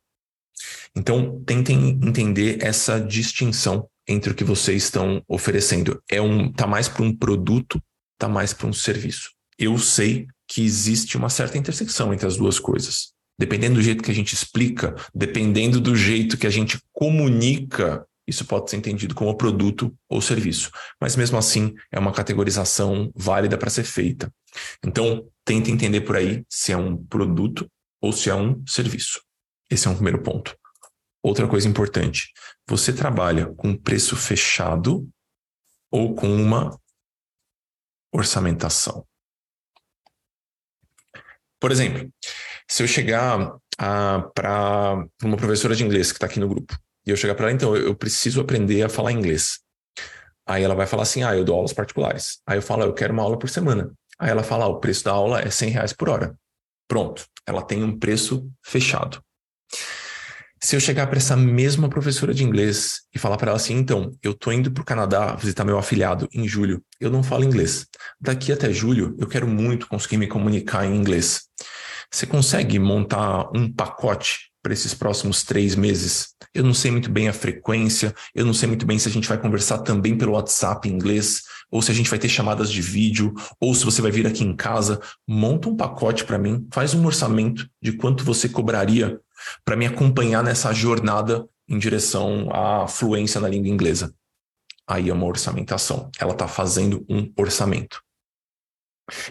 Então, 0.94 1.42
tentem 1.46 1.98
entender 2.02 2.58
essa 2.60 3.00
distinção 3.00 3.88
entre 4.06 4.30
o 4.30 4.34
que 4.34 4.44
vocês 4.44 4.84
estão 4.84 5.22
oferecendo. 5.26 6.02
É 6.10 6.20
um, 6.20 6.52
tá 6.52 6.66
mais 6.66 6.86
para 6.86 7.02
um 7.02 7.16
produto, 7.16 7.82
tá 8.18 8.28
mais 8.28 8.52
para 8.52 8.66
um 8.66 8.72
serviço. 8.72 9.30
Eu 9.58 9.78
sei 9.78 10.26
que 10.46 10.62
existe 10.62 11.16
uma 11.16 11.30
certa 11.30 11.58
intersecção 11.58 12.12
entre 12.12 12.26
as 12.26 12.36
duas 12.36 12.58
coisas. 12.58 13.12
Dependendo 13.38 13.76
do 13.76 13.82
jeito 13.82 14.02
que 14.02 14.10
a 14.10 14.14
gente 14.14 14.34
explica, 14.34 14.94
dependendo 15.14 15.80
do 15.80 15.96
jeito 15.96 16.36
que 16.36 16.46
a 16.46 16.50
gente 16.50 16.78
comunica, 16.92 18.06
isso 18.26 18.44
pode 18.44 18.70
ser 18.70 18.76
entendido 18.76 19.14
como 19.14 19.36
produto 19.36 19.94
ou 20.08 20.20
serviço. 20.20 20.70
Mas 21.00 21.16
mesmo 21.16 21.36
assim, 21.36 21.74
é 21.90 21.98
uma 21.98 22.12
categorização 22.12 23.10
válida 23.14 23.58
para 23.58 23.70
ser 23.70 23.84
feita. 23.84 24.32
Então, 24.84 25.28
tente 25.44 25.70
entender 25.70 26.02
por 26.02 26.16
aí 26.16 26.44
se 26.48 26.72
é 26.72 26.76
um 26.76 26.96
produto 26.96 27.68
ou 28.00 28.12
se 28.12 28.30
é 28.30 28.34
um 28.34 28.62
serviço. 28.66 29.20
Esse 29.70 29.88
é 29.88 29.90
um 29.90 29.94
primeiro 29.94 30.22
ponto. 30.22 30.56
Outra 31.22 31.48
coisa 31.48 31.68
importante: 31.68 32.32
você 32.68 32.92
trabalha 32.92 33.46
com 33.46 33.76
preço 33.76 34.16
fechado 34.16 35.08
ou 35.90 36.14
com 36.14 36.28
uma 36.28 36.78
orçamentação. 38.14 39.06
Por 41.60 41.72
exemplo, 41.72 42.08
se 42.70 42.82
eu 42.82 42.86
chegar 42.86 43.56
para 43.76 45.06
uma 45.22 45.36
professora 45.36 45.74
de 45.74 45.84
inglês 45.84 46.12
que 46.12 46.16
está 46.16 46.26
aqui 46.26 46.38
no 46.38 46.48
grupo, 46.48 46.78
e 47.06 47.10
eu 47.10 47.16
chegar 47.16 47.34
para 47.34 47.46
ela, 47.46 47.54
então, 47.54 47.76
eu, 47.76 47.88
eu 47.88 47.94
preciso 47.94 48.40
aprender 48.40 48.82
a 48.82 48.88
falar 48.88 49.12
inglês. 49.12 49.60
Aí 50.46 50.62
ela 50.62 50.74
vai 50.74 50.86
falar 50.86 51.02
assim: 51.02 51.22
ah, 51.22 51.34
eu 51.34 51.44
dou 51.44 51.56
aulas 51.56 51.72
particulares. 51.72 52.40
Aí 52.46 52.58
eu 52.58 52.62
falo: 52.62 52.82
ah, 52.82 52.86
eu 52.86 52.94
quero 52.94 53.12
uma 53.12 53.22
aula 53.22 53.38
por 53.38 53.50
semana. 53.50 53.92
Aí 54.18 54.30
ela 54.30 54.42
fala: 54.42 54.64
ah, 54.64 54.68
o 54.68 54.80
preço 54.80 55.04
da 55.04 55.12
aula 55.12 55.40
é 55.40 55.50
100 55.50 55.70
reais 55.70 55.92
por 55.92 56.08
hora. 56.08 56.38
Pronto, 56.88 57.26
ela 57.46 57.62
tem 57.62 57.82
um 57.82 57.98
preço 57.98 58.50
fechado. 58.62 59.22
Se 60.64 60.74
eu 60.74 60.80
chegar 60.80 61.08
para 61.08 61.18
essa 61.18 61.36
mesma 61.36 61.90
professora 61.90 62.32
de 62.32 62.42
inglês 62.42 63.02
e 63.14 63.18
falar 63.18 63.36
para 63.36 63.50
ela 63.50 63.56
assim, 63.58 63.74
então, 63.74 64.10
eu 64.22 64.32
tô 64.32 64.50
indo 64.50 64.72
para 64.72 64.80
o 64.80 64.84
Canadá 64.84 65.34
visitar 65.34 65.62
meu 65.62 65.76
afiliado 65.76 66.26
em 66.32 66.48
julho, 66.48 66.82
eu 66.98 67.10
não 67.10 67.22
falo 67.22 67.44
inglês. 67.44 67.86
Daqui 68.18 68.50
até 68.50 68.72
julho, 68.72 69.14
eu 69.18 69.26
quero 69.26 69.46
muito 69.46 69.86
conseguir 69.86 70.16
me 70.16 70.26
comunicar 70.26 70.86
em 70.86 70.96
inglês. 70.96 71.42
Você 72.10 72.24
consegue 72.24 72.78
montar 72.78 73.50
um 73.54 73.70
pacote 73.70 74.53
para 74.64 74.72
esses 74.72 74.94
próximos 74.94 75.44
três 75.44 75.76
meses? 75.76 76.30
Eu 76.54 76.64
não 76.64 76.72
sei 76.72 76.90
muito 76.90 77.10
bem 77.10 77.28
a 77.28 77.34
frequência, 77.34 78.14
eu 78.34 78.46
não 78.46 78.54
sei 78.54 78.66
muito 78.66 78.86
bem 78.86 78.98
se 78.98 79.06
a 79.06 79.12
gente 79.12 79.28
vai 79.28 79.38
conversar 79.38 79.78
também 79.78 80.16
pelo 80.16 80.32
WhatsApp 80.32 80.88
em 80.88 80.92
inglês, 80.92 81.42
ou 81.70 81.82
se 81.82 81.90
a 81.90 81.94
gente 81.94 82.08
vai 82.08 82.18
ter 82.18 82.30
chamadas 82.30 82.72
de 82.72 82.80
vídeo, 82.80 83.34
ou 83.60 83.74
se 83.74 83.84
você 83.84 84.00
vai 84.00 84.10
vir 84.10 84.26
aqui 84.26 84.42
em 84.42 84.56
casa. 84.56 85.00
Monta 85.28 85.68
um 85.68 85.76
pacote 85.76 86.24
para 86.24 86.38
mim, 86.38 86.66
faz 86.72 86.94
um 86.94 87.04
orçamento 87.04 87.68
de 87.82 87.92
quanto 87.92 88.24
você 88.24 88.48
cobraria 88.48 89.20
para 89.64 89.76
me 89.76 89.84
acompanhar 89.84 90.42
nessa 90.42 90.72
jornada 90.72 91.46
em 91.68 91.78
direção 91.78 92.48
à 92.50 92.88
fluência 92.88 93.40
na 93.40 93.48
língua 93.48 93.68
inglesa. 93.68 94.14
Aí 94.86 95.10
é 95.10 95.12
uma 95.12 95.26
orçamentação. 95.26 96.10
Ela 96.18 96.32
está 96.32 96.48
fazendo 96.48 97.04
um 97.08 97.30
orçamento. 97.36 98.02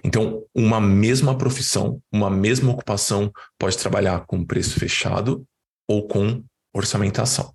Então, 0.04 0.46
uma 0.54 0.80
mesma 0.80 1.38
profissão, 1.38 2.02
uma 2.12 2.30
mesma 2.30 2.72
ocupação 2.72 3.32
pode 3.58 3.78
trabalhar 3.78 4.26
com 4.26 4.46
preço 4.46 4.80
fechado 4.80 5.46
ou 5.88 6.08
com 6.08 6.44
orçamentação. 6.74 7.54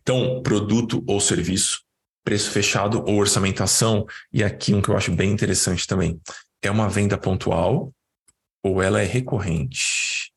Então, 0.00 0.42
produto 0.42 1.04
ou 1.06 1.20
serviço, 1.20 1.82
preço 2.24 2.50
fechado 2.50 3.04
ou 3.06 3.16
orçamentação, 3.16 4.06
e 4.32 4.42
aqui 4.42 4.74
um 4.74 4.82
que 4.82 4.88
eu 4.88 4.96
acho 4.96 5.12
bem 5.12 5.30
interessante 5.30 5.86
também, 5.86 6.20
é 6.62 6.70
uma 6.70 6.88
venda 6.88 7.16
pontual 7.16 7.92
ou 8.62 8.82
ela 8.82 9.00
é 9.00 9.04
recorrente? 9.04 10.32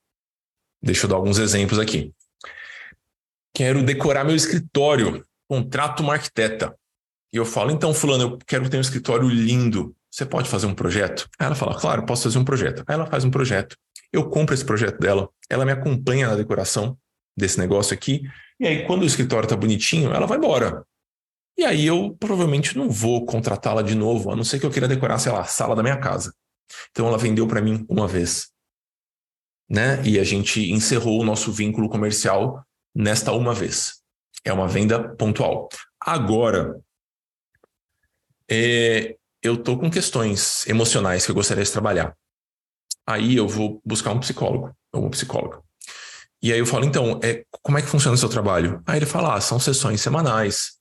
Deixa 0.81 1.05
eu 1.05 1.09
dar 1.09 1.15
alguns 1.15 1.39
exemplos 1.39 1.79
aqui. 1.79 2.13
Quero 3.53 3.83
decorar 3.83 4.23
meu 4.23 4.35
escritório, 4.35 5.25
contrato 5.47 6.03
uma 6.03 6.13
arquiteta. 6.13 6.77
E 7.33 7.37
eu 7.37 7.45
falo, 7.45 7.71
então, 7.71 7.93
fulano, 7.93 8.23
eu 8.23 8.37
quero 8.45 8.69
ter 8.69 8.77
um 8.77 8.81
escritório 8.81 9.27
lindo. 9.27 9.95
Você 10.11 10.25
pode 10.25 10.49
fazer 10.49 10.65
um 10.65 10.73
projeto? 10.73 11.29
Aí 11.39 11.45
ela 11.45 11.55
fala, 11.55 11.79
claro, 11.79 12.05
posso 12.05 12.23
fazer 12.23 12.39
um 12.39 12.43
projeto. 12.43 12.83
Aí 12.87 12.95
ela 12.95 13.05
faz 13.05 13.23
um 13.23 13.31
projeto. 13.31 13.75
Eu 14.11 14.29
compro 14.29 14.53
esse 14.55 14.65
projeto 14.65 14.99
dela, 14.99 15.29
ela 15.49 15.65
me 15.65 15.71
acompanha 15.71 16.27
na 16.27 16.35
decoração 16.35 16.97
desse 17.37 17.59
negócio 17.59 17.93
aqui. 17.93 18.23
E 18.59 18.67
aí, 18.67 18.85
quando 18.85 19.03
o 19.03 19.05
escritório 19.05 19.47
tá 19.47 19.55
bonitinho, 19.55 20.11
ela 20.11 20.25
vai 20.25 20.37
embora. 20.37 20.83
E 21.57 21.63
aí 21.63 21.85
eu 21.85 22.15
provavelmente 22.19 22.77
não 22.77 22.89
vou 22.89 23.25
contratá-la 23.25 23.81
de 23.81 23.93
novo, 23.93 24.31
a 24.31 24.35
não 24.35 24.43
ser 24.43 24.59
que 24.59 24.65
eu 24.65 24.71
queira 24.71 24.87
decorar, 24.87 25.19
sei 25.19 25.31
lá, 25.31 25.41
a 25.41 25.45
sala 25.45 25.75
da 25.75 25.83
minha 25.83 25.97
casa. 25.97 26.33
Então 26.91 27.07
ela 27.07 27.17
vendeu 27.17 27.47
para 27.47 27.61
mim 27.61 27.85
uma 27.89 28.07
vez 28.07 28.49
né? 29.69 30.01
E 30.03 30.19
a 30.19 30.23
gente 30.23 30.71
encerrou 30.71 31.21
o 31.21 31.23
nosso 31.23 31.51
vínculo 31.51 31.87
comercial 31.87 32.65
nesta 32.95 33.31
uma 33.31 33.53
vez. 33.53 34.01
É 34.43 34.51
uma 34.51 34.67
venda 34.67 35.15
pontual. 35.15 35.69
Agora, 36.01 36.81
é, 38.49 39.15
eu 39.41 39.55
estou 39.55 39.77
com 39.77 39.89
questões 39.89 40.67
emocionais 40.67 41.25
que 41.25 41.31
eu 41.31 41.35
gostaria 41.35 41.63
de 41.63 41.71
trabalhar. 41.71 42.15
Aí 43.07 43.35
eu 43.35 43.47
vou 43.47 43.81
buscar 43.85 44.11
um 44.11 44.19
psicólogo 44.19 44.71
ou 44.93 45.01
uma 45.01 45.09
psicóloga. 45.09 45.61
E 46.41 46.53
aí 46.53 46.59
eu 46.59 46.65
falo, 46.65 46.85
então, 46.85 47.19
é, 47.23 47.43
como 47.61 47.77
é 47.77 47.81
que 47.81 47.87
funciona 47.87 48.15
o 48.15 48.17
seu 48.17 48.29
trabalho? 48.29 48.81
Aí 48.85 48.99
ele 48.99 49.05
fala, 49.05 49.35
ah, 49.35 49.41
são 49.41 49.59
sessões 49.59 49.99
semanais. 49.99 50.79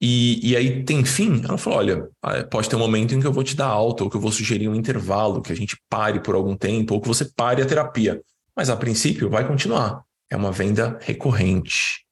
E, 0.00 0.50
e 0.50 0.56
aí 0.56 0.84
tem 0.84 1.04
fim? 1.04 1.42
Ela 1.44 1.58
falou: 1.58 1.78
olha, 1.80 2.08
ah, 2.22 2.44
pode 2.44 2.68
ter 2.68 2.76
um 2.76 2.80
momento 2.80 3.14
em 3.14 3.20
que 3.20 3.26
eu 3.26 3.32
vou 3.32 3.42
te 3.42 3.56
dar 3.56 3.66
alta, 3.66 4.04
ou 4.04 4.10
que 4.10 4.16
eu 4.16 4.20
vou 4.20 4.30
sugerir 4.30 4.68
um 4.68 4.74
intervalo, 4.74 5.42
que 5.42 5.52
a 5.52 5.56
gente 5.56 5.76
pare 5.88 6.20
por 6.20 6.34
algum 6.34 6.56
tempo, 6.56 6.94
ou 6.94 7.00
que 7.00 7.08
você 7.08 7.24
pare 7.24 7.62
a 7.62 7.66
terapia. 7.66 8.20
Mas 8.56 8.70
a 8.70 8.76
princípio 8.76 9.28
vai 9.28 9.46
continuar. 9.46 10.02
É 10.30 10.36
uma 10.36 10.52
venda 10.52 10.98
recorrente. 11.02 12.04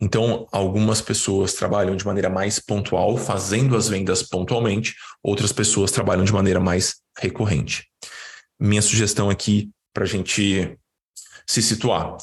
Então, 0.00 0.46
algumas 0.50 1.02
pessoas 1.02 1.52
trabalham 1.52 1.94
de 1.94 2.06
maneira 2.06 2.30
mais 2.30 2.58
pontual, 2.58 3.16
fazendo 3.18 3.76
as 3.76 3.88
vendas 3.88 4.22
pontualmente, 4.22 4.94
outras 5.22 5.52
pessoas 5.52 5.90
trabalham 5.90 6.24
de 6.24 6.32
maneira 6.32 6.58
mais 6.58 6.96
recorrente. 7.18 7.86
Minha 8.58 8.80
sugestão 8.80 9.28
aqui 9.28 9.70
para 9.92 10.04
a 10.04 10.06
gente 10.06 10.76
se 11.46 11.62
situar: 11.62 12.16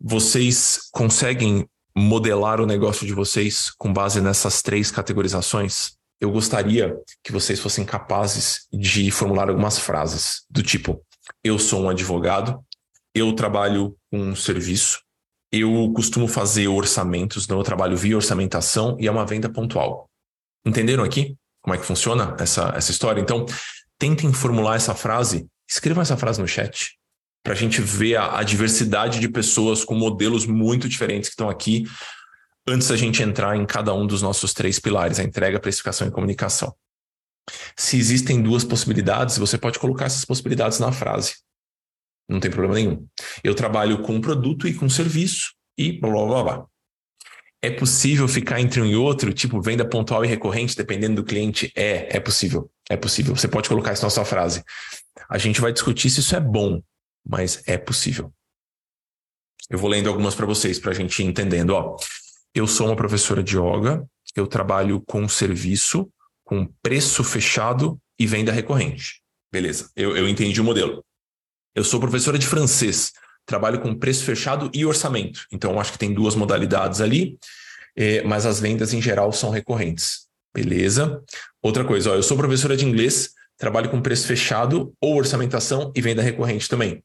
vocês 0.00 0.80
conseguem 0.92 1.68
modelar 1.96 2.60
o 2.60 2.66
negócio 2.66 3.04
de 3.06 3.12
vocês 3.12 3.70
com 3.70 3.92
base 3.92 4.20
nessas 4.20 4.62
três 4.62 4.90
categorizações, 4.90 5.98
eu 6.20 6.30
gostaria 6.30 6.96
que 7.22 7.32
vocês 7.32 7.60
fossem 7.60 7.84
capazes 7.84 8.66
de 8.72 9.10
formular 9.10 9.48
algumas 9.48 9.78
frases 9.78 10.44
do 10.50 10.62
tipo: 10.62 11.04
eu 11.42 11.58
sou 11.58 11.82
um 11.82 11.88
advogado, 11.88 12.64
eu 13.14 13.32
trabalho 13.34 13.96
com 14.10 14.18
um 14.18 14.36
serviço, 14.36 15.00
eu 15.50 15.92
costumo 15.94 16.28
fazer 16.28 16.68
orçamentos, 16.68 17.48
não 17.48 17.58
eu 17.58 17.64
trabalho 17.64 17.96
via 17.96 18.16
orçamentação 18.16 18.96
e 19.00 19.06
é 19.06 19.10
uma 19.10 19.26
venda 19.26 19.48
pontual. 19.48 20.08
Entenderam 20.64 21.04
aqui 21.04 21.36
como 21.62 21.74
é 21.74 21.78
que 21.78 21.86
funciona 21.86 22.36
essa, 22.38 22.72
essa 22.74 22.90
história? 22.90 23.20
Então, 23.20 23.44
tentem 23.98 24.32
formular 24.32 24.76
essa 24.76 24.94
frase, 24.94 25.46
escrevam 25.68 26.02
essa 26.02 26.16
frase 26.16 26.40
no 26.40 26.48
chat 26.48 26.96
para 27.42 27.52
a 27.52 27.56
gente 27.56 27.80
ver 27.80 28.16
a, 28.16 28.38
a, 28.38 28.42
diversidade 28.42 29.20
de 29.20 29.28
pessoas 29.28 29.84
com 29.84 29.94
modelos 29.94 30.46
muito 30.46 30.88
diferentes 30.88 31.28
que 31.28 31.34
estão 31.34 31.48
aqui, 31.48 31.84
antes 32.66 32.88
da 32.88 32.96
gente 32.96 33.22
entrar 33.22 33.56
em 33.56 33.64
cada 33.64 33.94
um 33.94 34.06
dos 34.06 34.20
nossos 34.20 34.52
três 34.52 34.78
pilares, 34.78 35.18
a 35.18 35.24
entrega, 35.24 35.60
precificação 35.60 36.06
e 36.06 36.10
comunicação. 36.10 36.74
Se 37.76 37.96
existem 37.96 38.42
duas 38.42 38.64
possibilidades, 38.64 39.38
você 39.38 39.56
pode 39.56 39.78
colocar 39.78 40.06
essas 40.06 40.24
possibilidades 40.24 40.78
na 40.78 40.92
frase. 40.92 41.36
Não 42.28 42.40
tem 42.40 42.50
problema 42.50 42.74
nenhum. 42.74 43.06
Eu 43.42 43.54
trabalho 43.54 44.02
com 44.02 44.20
produto 44.20 44.68
e 44.68 44.74
com 44.74 44.88
serviço 44.88 45.52
e 45.76 45.92
blá 45.92 46.10
blá 46.10 46.26
blá 46.26 46.42
blá. 46.42 46.66
É 47.60 47.70
possível 47.70 48.28
ficar 48.28 48.60
entre 48.60 48.80
um 48.80 48.86
e 48.86 48.94
outro, 48.94 49.32
tipo 49.32 49.60
venda 49.60 49.84
pontual 49.84 50.24
e 50.24 50.28
recorrente, 50.28 50.76
dependendo 50.76 51.16
do 51.16 51.24
cliente? 51.24 51.72
É, 51.74 52.16
é 52.16 52.20
possível. 52.20 52.70
É 52.88 52.96
possível. 52.96 53.34
Você 53.34 53.48
pode 53.48 53.68
colocar 53.68 53.92
isso 53.92 54.04
na 54.04 54.10
sua 54.10 54.24
frase. 54.24 54.62
A 55.28 55.38
gente 55.38 55.60
vai 55.60 55.72
discutir 55.72 56.08
se 56.10 56.20
isso 56.20 56.36
é 56.36 56.40
bom 56.40 56.80
mas 57.28 57.62
é 57.66 57.76
possível. 57.76 58.32
Eu 59.68 59.78
vou 59.78 59.90
lendo 59.90 60.08
algumas 60.08 60.34
para 60.34 60.46
vocês, 60.46 60.78
para 60.78 60.92
a 60.92 60.94
gente 60.94 61.22
ir 61.22 61.26
entendendo. 61.26 61.70
Ó, 61.70 61.96
eu 62.54 62.66
sou 62.66 62.86
uma 62.86 62.96
professora 62.96 63.42
de 63.42 63.58
yoga, 63.58 64.08
eu 64.34 64.46
trabalho 64.46 65.02
com 65.06 65.28
serviço, 65.28 66.10
com 66.42 66.66
preço 66.82 67.22
fechado 67.22 68.00
e 68.18 68.26
venda 68.26 68.50
recorrente. 68.50 69.22
Beleza, 69.52 69.90
eu, 69.94 70.16
eu 70.16 70.26
entendi 70.26 70.60
o 70.60 70.64
modelo. 70.64 71.04
Eu 71.74 71.84
sou 71.84 72.00
professora 72.00 72.38
de 72.38 72.46
francês, 72.46 73.12
trabalho 73.46 73.80
com 73.80 73.94
preço 73.94 74.24
fechado 74.24 74.70
e 74.74 74.84
orçamento. 74.84 75.46
Então, 75.52 75.78
acho 75.80 75.92
que 75.92 75.98
tem 75.98 76.12
duas 76.12 76.34
modalidades 76.34 77.00
ali, 77.00 77.38
é, 77.96 78.22
mas 78.22 78.46
as 78.46 78.60
vendas 78.60 78.92
em 78.92 79.00
geral 79.00 79.32
são 79.32 79.50
recorrentes. 79.50 80.26
Beleza? 80.54 81.22
Outra 81.62 81.84
coisa, 81.84 82.12
ó, 82.12 82.14
eu 82.14 82.22
sou 82.22 82.36
professora 82.36 82.76
de 82.76 82.84
inglês, 82.84 83.30
trabalho 83.56 83.90
com 83.90 84.00
preço 84.00 84.26
fechado 84.26 84.92
ou 85.00 85.16
orçamentação 85.16 85.92
e 85.94 86.00
venda 86.00 86.22
recorrente 86.22 86.68
também. 86.68 87.02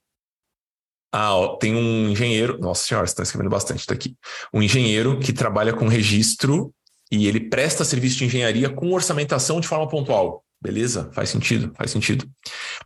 Ah, 1.12 1.36
ó, 1.36 1.55
tem 1.58 1.75
um 1.75 2.10
engenheiro. 2.10 2.58
Nossa 2.60 2.88
senhora, 2.88 3.05
você 3.05 3.13
está 3.13 3.22
escrevendo 3.22 3.51
bastante, 3.51 3.86
tá 3.86 3.93
aqui. 3.93 4.15
Um 4.51 4.63
engenheiro 4.63 5.20
que 5.20 5.32
trabalha 5.32 5.72
com 5.72 5.88
registro 5.88 6.74
e 7.12 7.27
ele 7.27 7.39
presta 7.39 7.86
serviço 7.86 8.17
de 8.17 8.25
engenharia 8.25 8.67
com 8.67 8.91
orçamentação 8.91 9.60
de 9.60 9.67
forma 9.67 9.88
pontual. 9.88 10.43
Beleza? 10.60 11.12
Faz 11.13 11.29
sentido, 11.29 11.72
faz 11.75 11.91
sentido. 11.91 12.27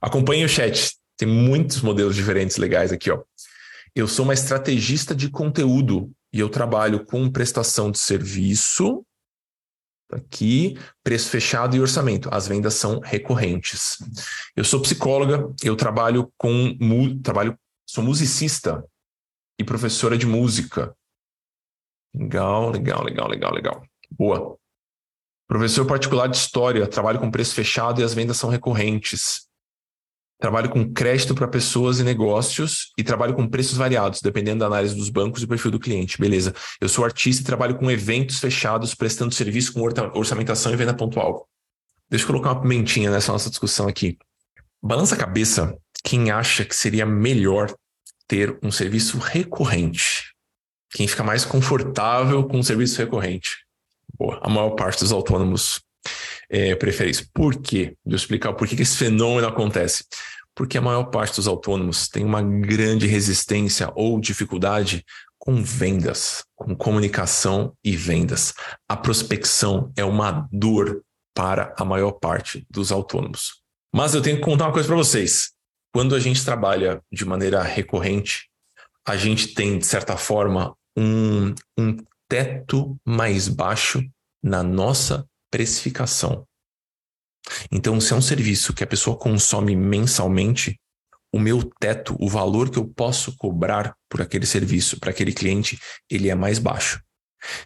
Acompanhe 0.02 0.44
o 0.44 0.50
chat. 0.50 0.97
Tem 1.18 1.28
muitos 1.28 1.82
modelos 1.82 2.16
diferentes 2.16 2.58
legais 2.58 2.92
aqui, 2.92 3.10
ó. 3.10 3.24
Eu 3.96 4.08
sou 4.08 4.24
uma 4.24 4.34
estrategista 4.34 5.16
de 5.16 5.30
conteúdo 5.30 6.12
e 6.32 6.40
eu 6.40 6.50
trabalho 6.50 7.04
com 7.04 7.32
prestação 7.32 7.90
de 7.90 7.98
serviço. 7.98 9.04
Aqui, 10.12 10.78
preço 11.04 11.30
fechado 11.30 11.76
e 11.76 11.82
orçamento. 11.82 12.30
As 12.32 12.48
vendas 12.48 12.76
são 12.76 13.00
recorrentes. 13.00 13.98
Eu 14.56 14.64
sou 14.64 14.82
psicóloga, 14.82 15.52
eu 15.64 15.76
trabalho 15.76 16.32
com 16.38 16.78
trabalho, 17.24 17.58
sou 17.90 18.04
musicista 18.04 18.86
e 19.60 19.64
professora 19.64 20.16
de 20.18 20.28
música. 20.28 20.96
Legal, 22.14 22.70
legal, 22.70 23.04
legal, 23.04 23.28
legal, 23.28 23.54
legal. 23.54 23.84
Boa. 24.12 24.58
Professor 25.48 25.86
particular 25.88 26.28
de 26.28 26.38
história, 26.38 26.88
trabalho 26.88 27.20
com 27.20 27.32
preço 27.32 27.56
fechado 27.56 28.00
e 28.00 28.04
as 28.04 28.14
vendas 28.14 28.38
são 28.38 28.50
recorrentes. 28.50 29.47
Trabalho 30.40 30.70
com 30.70 30.94
crédito 30.94 31.34
para 31.34 31.48
pessoas 31.48 32.00
e 32.00 32.04
negócios 32.04 32.92
e 32.98 33.04
trabalho 33.04 33.34
com 33.34 33.48
preços 33.48 33.78
variados, 33.78 34.22
dependendo 34.22 34.60
da 34.60 34.68
análise 34.68 34.96
dos 34.96 35.10
bancos 35.10 35.42
e 35.42 35.46
do 35.46 35.50
perfil 35.50 35.72
do 35.72 35.80
cliente. 35.80 36.20
Beleza. 36.20 36.54
Eu 36.80 36.88
sou 36.88 37.04
artista 37.04 37.42
e 37.42 37.46
trabalho 37.46 37.78
com 37.78 37.90
eventos 37.90 38.40
fechados, 38.40 38.94
prestando 38.94 39.34
serviço 39.34 39.74
com 39.74 39.82
orçamentação 39.82 40.72
e 40.72 40.76
venda 40.76 40.94
pontual. 40.94 41.48
Deixa 42.10 42.24
eu 42.24 42.28
colocar 42.28 42.52
uma 42.52 42.62
pimentinha 42.62 43.10
nessa 43.10 43.32
nossa 43.32 43.50
discussão 43.50 43.88
aqui. 43.88 44.18
Balança 44.82 45.16
a 45.16 45.18
cabeça 45.18 45.76
quem 46.04 46.30
acha 46.30 46.64
que 46.64 46.76
seria 46.76 47.06
melhor 47.06 47.74
ter 48.28 48.58
um 48.62 48.72
serviço 48.72 49.18
recorrente. 49.18 50.34
Quem 50.92 51.08
fica 51.08 51.24
mais 51.24 51.44
confortável 51.44 52.48
com 52.48 52.60
um 52.60 52.64
serviço 52.64 53.00
recorrente 53.00 53.68
a 54.42 54.50
maior 54.50 54.72
parte 54.72 55.02
dos 55.02 55.12
autônomos 55.12 55.82
é, 56.50 56.76
prefere 56.76 57.10
isso. 57.10 57.28
Por 57.34 57.62
quê? 57.62 57.96
Vou 58.06 58.16
explicar 58.16 58.54
por 58.54 58.68
que 58.68 58.82
esse 58.82 58.98
fenômeno 58.98 59.48
acontece. 59.48 60.06
Porque 60.56 60.78
a 60.78 60.82
maior 60.82 61.06
parte 61.06 61.36
dos 61.36 61.48
autônomos 61.48 62.08
tem 62.08 62.26
uma 62.26 62.42
grande 62.42 63.06
resistência 63.06 63.92
ou 63.96 64.20
dificuldade 64.20 65.06
com 65.38 65.64
vendas, 65.64 66.44
com 66.56 66.76
comunicação 66.76 67.74
e 67.84 67.96
vendas. 67.96 68.54
A 68.90 68.98
prospecção 68.98 69.92
é 69.96 70.04
uma 70.04 70.48
dor 70.52 71.04
para 71.34 71.74
a 71.78 71.86
maior 71.86 72.14
parte 72.14 72.66
dos 72.70 72.92
autônomos. 72.92 73.62
Mas 73.94 74.16
eu 74.16 74.22
tenho 74.22 74.38
que 74.38 74.44
contar 74.44 74.66
uma 74.66 74.74
coisa 74.74 74.88
para 74.88 74.98
vocês. 74.98 75.52
Quando 75.94 76.16
a 76.16 76.20
gente 76.20 76.44
trabalha 76.44 77.02
de 77.12 77.24
maneira 77.24 77.62
recorrente, 77.62 78.50
a 79.08 79.16
gente 79.16 79.54
tem, 79.54 79.78
de 79.78 79.86
certa 79.86 80.18
forma, 80.18 80.76
um, 80.98 81.54
um 81.78 81.98
teto 82.28 82.98
mais 83.06 83.48
baixo 83.48 84.04
na 84.44 84.64
nossa 84.64 85.26
precificação. 85.52 86.46
Então, 87.72 88.00
se 88.00 88.14
é 88.14 88.16
um 88.16 88.22
serviço 88.22 88.74
que 88.74 88.84
a 88.84 88.88
pessoa 88.88 89.18
consome 89.18 89.76
mensalmente, 89.76 90.80
o 91.32 91.40
meu 91.40 91.64
teto, 91.80 92.16
o 92.20 92.30
valor 92.30 92.70
que 92.70 92.80
eu 92.80 92.88
posso 92.88 93.36
cobrar 93.38 93.96
por 94.10 94.22
aquele 94.22 94.46
serviço 94.46 95.00
para 95.00 95.12
aquele 95.12 95.34
cliente, 95.34 95.80
ele 96.10 96.30
é 96.30 96.36
mais 96.36 96.60
baixo. 96.60 97.02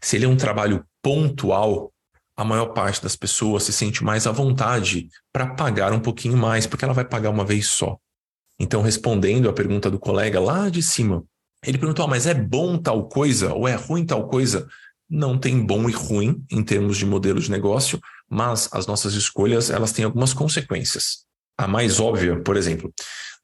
Se 0.01 0.15
ele 0.15 0.25
é 0.25 0.27
um 0.27 0.37
trabalho 0.37 0.85
pontual, 1.01 1.91
a 2.35 2.43
maior 2.43 2.67
parte 2.67 3.01
das 3.01 3.15
pessoas 3.15 3.63
se 3.63 3.73
sente 3.73 4.03
mais 4.03 4.25
à 4.25 4.31
vontade 4.31 5.09
para 5.31 5.53
pagar 5.53 5.93
um 5.93 5.99
pouquinho 5.99 6.37
mais, 6.37 6.65
porque 6.65 6.83
ela 6.83 6.93
vai 6.93 7.05
pagar 7.05 7.29
uma 7.29 7.45
vez 7.45 7.67
só. 7.67 7.97
Então, 8.59 8.81
respondendo 8.81 9.49
à 9.49 9.53
pergunta 9.53 9.89
do 9.89 9.99
colega 9.99 10.39
lá 10.39 10.69
de 10.69 10.81
cima, 10.81 11.23
ele 11.65 11.77
perguntou: 11.77 12.05
ah, 12.05 12.07
mas 12.07 12.25
é 12.25 12.33
bom 12.33 12.77
tal 12.77 13.07
coisa 13.07 13.53
ou 13.53 13.67
é 13.67 13.75
ruim 13.75 14.05
tal 14.05 14.27
coisa? 14.27 14.67
Não 15.13 15.37
tem 15.37 15.61
bom 15.61 15.89
e 15.89 15.91
ruim 15.91 16.41
em 16.49 16.63
termos 16.63 16.97
de 16.97 17.05
modelo 17.05 17.41
de 17.41 17.51
negócio, 17.51 17.99
mas 18.29 18.69
as 18.71 18.87
nossas 18.87 19.13
escolhas 19.13 19.69
elas 19.69 19.91
têm 19.91 20.05
algumas 20.05 20.33
consequências. 20.33 21.25
A 21.57 21.67
mais 21.67 21.99
óbvia, 21.99 22.39
por 22.39 22.55
exemplo, 22.55 22.93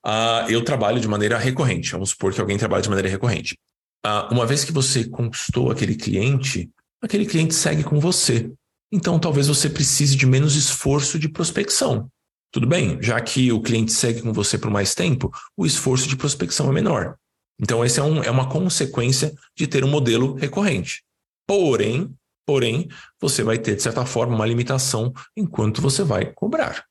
uh, 0.06 0.50
eu 0.50 0.63
trabalho 0.63 1.02
de 1.02 1.10
maneira 1.10 1.38
recorrente. 1.38 1.91
Vamos 1.91 2.12
supor 2.12 2.34
que 2.34 2.39
alguém 2.39 2.58
trabalha 2.58 2.82
de 2.82 2.88
maneira 2.88 3.10
recorrente. 3.10 3.58
Uh, 4.06 4.34
uma 4.34 4.46
vez 4.46 4.63
que 4.63 4.72
você 4.72 5.04
conquistou 5.04 5.70
aquele 5.70 5.96
cliente, 5.96 6.70
aquele 7.02 7.26
cliente 7.26 7.54
segue 7.54 7.84
com 7.84 8.00
você. 8.00 8.50
Então, 8.89 9.20
talvez 9.20 9.50
você 9.50 9.70
precise 9.70 10.15
de 10.15 10.26
menos 10.26 10.56
esforço 10.56 11.20
de 11.20 11.28
prospecção. 11.28 12.10
Tudo 12.50 12.65
bem, 12.65 12.98
já 13.02 13.20
que 13.20 13.52
o 13.52 13.62
cliente 13.62 13.91
segue 13.91 14.22
com 14.22 14.32
você 14.32 14.58
por 14.58 14.72
mais 14.72 14.96
tempo, 14.96 15.30
o 15.58 15.65
esforço 15.65 16.08
de 16.08 16.15
prospecção 16.15 16.70
é 16.70 16.72
menor. 16.72 17.18
Então, 17.60 17.84
essa 17.84 18.00
é, 18.00 18.04
um, 18.06 18.24
é 18.24 18.32
uma 18.32 18.48
consequência 18.48 19.36
de 19.54 19.68
ter 19.68 19.84
um 19.84 19.89
modelo 19.89 20.36
recorrente. 20.36 21.04
Porém, 21.48 22.14
porém, 22.46 22.90
você 23.20 23.42
vai 23.42 23.58
ter, 23.58 23.76
de 23.76 23.82
certa 23.82 24.06
forma, 24.06 24.36
uma 24.36 24.46
limitação 24.46 25.14
enquanto 25.36 25.82
você 25.82 26.04
vai 26.04 26.32
cobrar. 26.34 26.86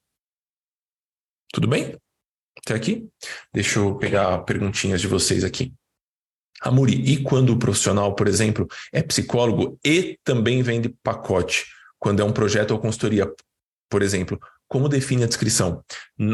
Tudo 1.52 1.68
bem? 1.68 1.96
Até 2.58 2.74
aqui? 2.74 3.08
Deixa 3.52 3.78
eu 3.78 3.96
pegar 3.96 4.38
perguntinhas 4.38 5.00
de 5.00 5.06
vocês 5.06 5.44
aqui. 5.44 5.72
Amuri, 6.62 6.94
e 6.94 7.22
quando 7.22 7.50
o 7.50 7.58
profissional, 7.58 8.14
por 8.14 8.26
exemplo, 8.26 8.66
é 8.92 9.02
psicólogo 9.02 9.78
e 9.84 10.18
também 10.24 10.62
vende 10.62 10.88
pacote, 11.02 11.66
quando 11.98 12.20
é 12.20 12.24
um 12.24 12.32
projeto 12.32 12.70
ou 12.70 12.78
consultoria, 12.78 13.30
por 13.90 14.02
exemplo, 14.02 14.40
como 14.66 14.88
define 14.88 15.24
a 15.24 15.26
descrição? 15.26 15.84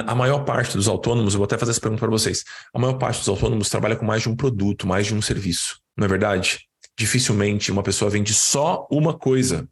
A 0.07 0.15
maior 0.15 0.45
parte 0.45 0.77
dos 0.77 0.89
autônomos, 0.89 1.35
eu 1.35 1.39
vou 1.39 1.45
até 1.45 1.59
fazer 1.59 1.73
essa 1.73 1.81
pergunta 1.81 2.01
para 2.01 2.11
vocês, 2.11 2.45
a 2.73 2.79
maior 2.79 2.95
parte 2.95 3.19
dos 3.19 3.29
autônomos 3.29 3.69
trabalha 3.69 3.97
com 3.97 4.05
mais 4.05 4.23
de 4.23 4.29
um 4.29 4.37
produto, 4.37 4.87
mais 4.87 5.07
de 5.07 5.15
um 5.15 5.21
serviço, 5.21 5.81
não 5.97 6.05
é 6.05 6.09
verdade? 6.09 6.69
Dificilmente 6.99 7.73
uma 7.73 7.83
pessoa 7.83 8.11
vende 8.11 8.35
só 8.35 8.87
uma 8.91 9.17
coisa. 9.17 9.69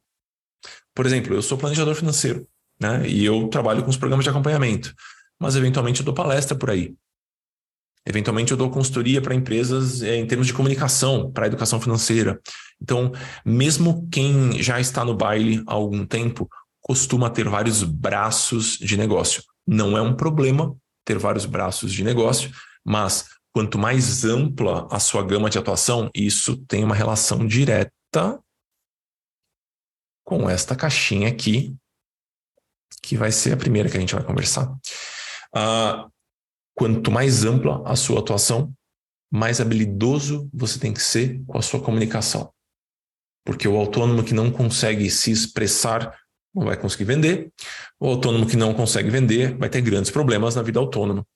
Por 0.95 1.07
exemplo, 1.07 1.35
eu 1.35 1.43
sou 1.43 1.59
planejador 1.59 1.95
financeiro, 1.95 2.47
né? 2.81 3.07
E 3.09 3.25
eu 3.25 3.49
trabalho 3.49 3.83
com 3.83 3.91
os 3.91 3.97
programas 3.97 4.25
de 4.25 4.31
acompanhamento, 4.31 4.95
mas 5.39 5.57
eventualmente 5.57 6.01
eu 6.01 6.05
dou 6.05 6.15
palestra 6.15 6.57
por 6.57 6.71
aí. 6.71 6.95
Eventualmente 8.07 8.51
eu 8.51 8.57
dou 8.57 8.71
consultoria 8.71 9.21
para 9.21 9.35
empresas 9.35 10.03
é, 10.03 10.17
em 10.17 10.27
termos 10.27 10.47
de 10.47 10.55
comunicação, 10.55 11.31
para 11.31 11.47
educação 11.47 11.81
financeira. 11.81 12.41
Então, 12.81 13.13
mesmo 13.45 14.09
quem 14.11 14.61
já 14.63 14.81
está 14.81 15.05
no 15.05 15.15
baile 15.15 15.63
há 15.67 15.75
algum 15.75 16.07
tempo, 16.07 16.49
costuma 16.81 17.29
ter 17.29 17.49
vários 17.49 17.83
braços 17.83 18.79
de 18.79 18.97
negócio. 18.97 19.43
Não 19.67 19.97
é 19.97 20.03
um 20.03 20.17
problema 20.17 20.75
ter 21.05 21.19
vários 21.19 21.45
braços 21.45 21.93
de 21.93 22.03
negócio, 22.03 22.51
mas 22.85 23.27
quanto 23.53 23.79
mais 23.79 24.25
ampla 24.25 24.87
a 24.91 25.01
sua 25.01 25.25
gama 25.25 25.51
de 25.51 25.59
atuação, 25.59 26.11
isso 26.15 26.57
tem 26.67 26.85
uma 26.85 26.95
relação 26.95 27.47
direta 27.47 28.41
com 30.25 30.49
esta 30.49 30.77
caixinha 30.77 31.29
aqui, 31.29 31.77
que 33.03 33.17
vai 33.17 33.33
ser 33.33 33.53
a 33.53 33.57
primeira 33.57 33.89
que 33.89 33.97
a 33.97 34.01
gente 34.01 34.15
vai 34.15 34.25
conversar. 34.25 34.71
Uh, 35.55 36.11
quanto 36.75 37.11
mais 37.11 37.45
ampla 37.45 37.83
a 37.85 37.97
sua 37.97 38.21
atuação, 38.21 38.73
mais 39.33 39.61
habilidoso 39.61 40.49
você 40.53 40.79
tem 40.79 40.93
que 40.93 41.03
ser 41.03 41.43
com 41.47 41.59
a 41.59 41.63
sua 41.63 41.83
comunicação. 41.83 42.53
Porque 43.45 43.67
o 43.67 43.77
autônomo 43.77 44.23
que 44.23 44.35
não 44.35 44.51
consegue 44.51 45.11
se 45.11 45.31
expressar 45.31 46.17
não 46.55 46.67
vai 46.67 46.77
conseguir 46.77 47.05
vender. 47.05 47.53
O 47.99 48.07
autônomo 48.07 48.47
que 48.47 48.57
não 48.57 48.75
consegue 48.75 49.09
vender 49.11 49.57
vai 49.57 49.69
ter 49.69 49.81
grandes 49.81 50.11
problemas 50.11 50.57
na 50.57 50.63
vida 50.63 50.79
autônoma. 50.79 51.27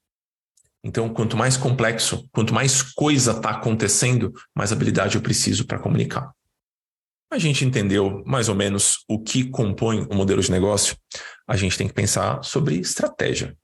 Então, 0.84 1.08
quanto 1.08 1.34
mais 1.34 1.56
complexo, 1.56 2.28
quanto 2.30 2.52
mais 2.52 2.82
coisa 2.82 3.30
está 3.30 3.50
acontecendo, 3.50 4.34
mais 4.54 4.70
habilidade 4.70 5.16
eu 5.16 5.22
preciso 5.22 5.66
para 5.66 5.78
comunicar. 5.78 6.30
A 7.32 7.38
gente 7.38 7.64
entendeu 7.64 8.22
mais 8.26 8.50
ou 8.50 8.54
menos 8.54 8.98
o 9.08 9.18
que 9.18 9.48
compõe 9.48 10.06
o 10.10 10.14
modelo 10.14 10.42
de 10.42 10.50
negócio, 10.50 10.94
a 11.48 11.56
gente 11.56 11.78
tem 11.78 11.88
que 11.88 11.94
pensar 11.94 12.44
sobre 12.44 12.76
estratégia. 12.76 13.56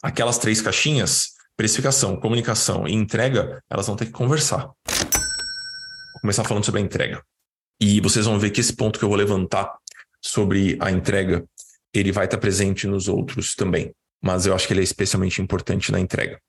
Aquelas 0.00 0.38
três 0.38 0.62
caixinhas, 0.62 1.32
precificação, 1.56 2.16
comunicação 2.16 2.86
e 2.86 2.92
entrega, 2.92 3.60
elas 3.68 3.88
vão 3.88 3.96
ter 3.96 4.06
que 4.06 4.12
conversar. 4.12 4.66
Vou 4.66 6.20
começar 6.20 6.44
falando 6.44 6.64
sobre 6.64 6.80
a 6.80 6.84
entrega. 6.84 7.22
E 7.80 8.00
vocês 8.00 8.26
vão 8.26 8.38
ver 8.38 8.50
que 8.50 8.60
esse 8.60 8.76
ponto 8.76 8.98
que 8.98 9.04
eu 9.04 9.08
vou 9.08 9.18
levantar 9.18 9.76
sobre 10.22 10.78
a 10.80 10.90
entrega, 10.90 11.44
ele 11.92 12.12
vai 12.12 12.26
estar 12.26 12.38
presente 12.38 12.86
nos 12.86 13.08
outros 13.08 13.56
também. 13.56 13.92
Mas 14.24 14.46
eu 14.46 14.54
acho 14.54 14.66
que 14.66 14.72
ele 14.72 14.80
é 14.80 14.84
especialmente 14.84 15.42
importante 15.42 15.92
na 15.92 16.00
entrega. 16.00 16.40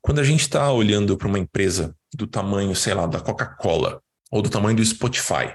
Quando 0.00 0.20
a 0.20 0.24
gente 0.24 0.40
está 0.40 0.72
olhando 0.72 1.16
para 1.18 1.28
uma 1.28 1.38
empresa 1.38 1.94
do 2.14 2.26
tamanho, 2.26 2.74
sei 2.74 2.94
lá, 2.94 3.06
da 3.06 3.20
Coca-Cola, 3.20 4.00
ou 4.30 4.40
do 4.40 4.48
tamanho 4.48 4.76
do 4.76 4.84
Spotify, 4.84 5.54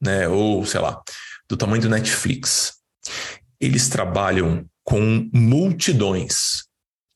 né, 0.00 0.28
ou 0.28 0.64
sei 0.64 0.80
lá, 0.80 1.02
do 1.48 1.56
tamanho 1.56 1.82
do 1.82 1.88
Netflix, 1.88 2.74
eles 3.60 3.88
trabalham 3.88 4.64
com 4.84 5.28
multidões. 5.32 6.64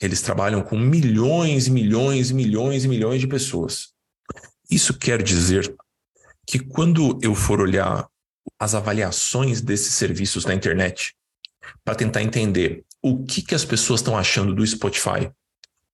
Eles 0.00 0.20
trabalham 0.22 0.62
com 0.62 0.76
milhões 0.76 1.68
e 1.68 1.70
milhões 1.70 2.30
e 2.30 2.34
milhões 2.34 2.84
e 2.84 2.88
milhões 2.88 3.20
de 3.20 3.28
pessoas. 3.28 3.92
Isso 4.70 4.98
quer 4.98 5.22
dizer 5.22 5.74
que 6.46 6.58
quando 6.58 7.18
eu 7.22 7.34
for 7.34 7.60
olhar 7.60 8.06
as 8.58 8.74
avaliações 8.74 9.60
desses 9.60 9.94
serviços 9.94 10.44
na 10.44 10.54
internet 10.54 11.14
para 11.84 11.94
tentar 11.94 12.22
entender 12.22 12.84
o 13.08 13.24
que, 13.24 13.42
que 13.42 13.54
as 13.54 13.64
pessoas 13.64 14.00
estão 14.00 14.16
achando 14.16 14.54
do 14.54 14.66
Spotify 14.66 15.30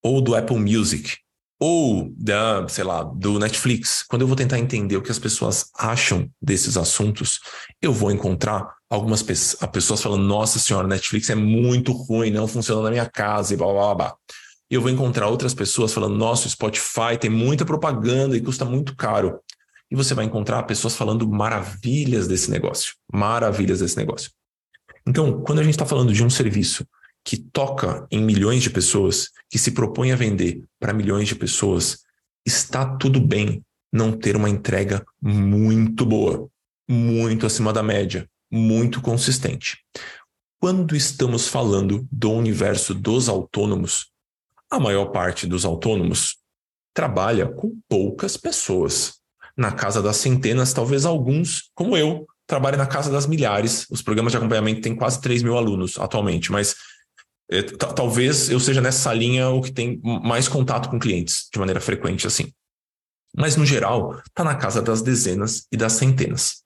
ou 0.02 0.20
do 0.20 0.34
Apple 0.34 0.58
Music 0.58 1.16
ou 1.60 2.12
da, 2.16 2.66
sei 2.68 2.82
lá, 2.82 3.04
do 3.04 3.38
Netflix. 3.38 4.02
Quando 4.02 4.22
eu 4.22 4.26
vou 4.26 4.36
tentar 4.36 4.58
entender 4.58 4.96
o 4.96 5.02
que 5.02 5.12
as 5.12 5.18
pessoas 5.18 5.70
acham 5.78 6.28
desses 6.40 6.76
assuntos, 6.76 7.38
eu 7.80 7.92
vou 7.92 8.10
encontrar 8.10 8.74
algumas 8.90 9.22
pessoas 9.22 10.02
falando: 10.02 10.24
Nossa 10.24 10.58
senhora, 10.58 10.88
Netflix 10.88 11.30
é 11.30 11.36
muito 11.36 11.92
ruim, 11.92 12.30
não 12.30 12.48
funciona 12.48 12.82
na 12.82 12.90
minha 12.90 13.08
casa 13.08 13.54
e 13.54 13.56
blá 13.56 13.72
blá 13.72 13.94
blá. 13.94 14.16
E 14.68 14.74
eu 14.74 14.80
vou 14.80 14.90
encontrar 14.90 15.28
outras 15.28 15.54
pessoas 15.54 15.92
falando: 15.92 16.16
Nossa, 16.16 16.48
o 16.48 16.50
Spotify 16.50 17.16
tem 17.20 17.30
muita 17.30 17.64
propaganda 17.64 18.36
e 18.36 18.40
custa 18.40 18.64
muito 18.64 18.96
caro. 18.96 19.38
E 19.88 19.94
você 19.94 20.14
vai 20.14 20.24
encontrar 20.24 20.62
pessoas 20.64 20.96
falando 20.96 21.28
maravilhas 21.28 22.26
desse 22.26 22.50
negócio, 22.50 22.94
maravilhas 23.12 23.78
desse 23.78 23.96
negócio. 23.96 24.30
Então, 25.06 25.42
quando 25.42 25.60
a 25.60 25.62
gente 25.62 25.74
está 25.74 25.86
falando 25.86 26.12
de 26.12 26.24
um 26.24 26.30
serviço 26.30 26.84
que 27.24 27.36
toca 27.36 28.06
em 28.10 28.22
milhões 28.22 28.62
de 28.62 28.70
pessoas, 28.70 29.30
que 29.50 29.58
se 29.58 29.72
propõe 29.72 30.12
a 30.12 30.16
vender 30.16 30.62
para 30.80 30.92
milhões 30.92 31.28
de 31.28 31.34
pessoas, 31.34 31.98
está 32.44 32.84
tudo 32.96 33.20
bem 33.20 33.64
não 33.92 34.12
ter 34.12 34.36
uma 34.36 34.48
entrega 34.48 35.04
muito 35.20 36.06
boa, 36.06 36.48
muito 36.88 37.46
acima 37.46 37.72
da 37.72 37.82
média, 37.82 38.28
muito 38.50 39.00
consistente. 39.00 39.78
Quando 40.58 40.96
estamos 40.96 41.48
falando 41.48 42.06
do 42.10 42.30
universo 42.32 42.94
dos 42.94 43.28
autônomos, 43.28 44.10
a 44.70 44.80
maior 44.80 45.06
parte 45.06 45.46
dos 45.46 45.64
autônomos 45.64 46.36
trabalha 46.94 47.46
com 47.46 47.78
poucas 47.88 48.36
pessoas. 48.36 49.14
Na 49.56 49.72
casa 49.72 50.00
das 50.00 50.16
centenas, 50.16 50.72
talvez 50.72 51.04
alguns, 51.04 51.70
como 51.74 51.96
eu, 51.96 52.26
trabalhem 52.46 52.78
na 52.78 52.86
casa 52.86 53.10
das 53.10 53.26
milhares. 53.26 53.86
Os 53.90 54.02
programas 54.02 54.32
de 54.32 54.38
acompanhamento 54.38 54.80
têm 54.80 54.94
quase 54.94 55.20
3 55.20 55.42
mil 55.42 55.56
alunos 55.56 55.98
atualmente, 55.98 56.50
mas 56.50 56.74
talvez 57.94 58.50
eu 58.50 58.60
seja 58.60 58.80
nessa 58.80 59.12
linha 59.12 59.48
o 59.48 59.60
que 59.60 59.72
tem 59.72 60.00
mais 60.02 60.48
contato 60.48 60.88
com 60.88 60.98
clientes 60.98 61.48
de 61.52 61.58
maneira 61.58 61.80
frequente 61.80 62.26
assim. 62.26 62.52
Mas 63.36 63.56
no 63.56 63.64
geral, 63.64 64.20
está 64.26 64.44
na 64.44 64.54
casa 64.54 64.82
das 64.82 65.02
dezenas 65.02 65.66
e 65.72 65.76
das 65.76 65.94
centenas. 65.94 66.62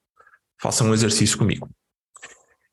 Faça 0.61 0.85
um 0.85 0.93
exercício 0.93 1.39
comigo. 1.39 1.69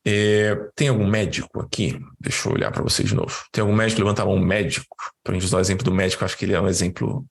É, 0.06 0.56
tem 0.76 0.90
algum 0.90 1.08
médico 1.08 1.62
aqui? 1.62 1.98
Deixa 2.20 2.50
eu 2.50 2.54
olhar 2.54 2.72
para 2.72 2.84
vocês 2.84 3.08
de 3.08 3.16
novo. 3.16 3.46
Tem 3.52 3.62
algum 3.62 3.76
médico? 3.76 4.02
Levanta 4.02 4.24
a 4.24 4.26
mão, 4.26 4.38
médico. 4.40 4.96
Para 5.24 5.34
a 5.34 5.36
gente 5.36 5.46
usar 5.46 5.58
o 5.58 5.62
exemplo 5.62 5.86
do 5.86 5.94
médico, 5.94 6.26
acho 6.26 6.38
que 6.38 6.46
ele 6.46 6.54
é 6.54 6.60
um 6.60 6.68
exemplo. 6.68 7.26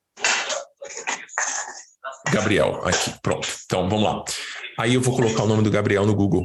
Gabriel, 2.32 2.80
aqui, 2.86 3.12
pronto. 3.20 3.46
Então 3.66 3.88
vamos 3.88 4.04
lá. 4.04 4.24
Aí 4.78 4.94
eu 4.94 5.02
vou 5.02 5.14
colocar 5.14 5.42
o 5.42 5.46
nome 5.46 5.62
do 5.62 5.70
Gabriel 5.70 6.06
no 6.06 6.14
Google. 6.14 6.44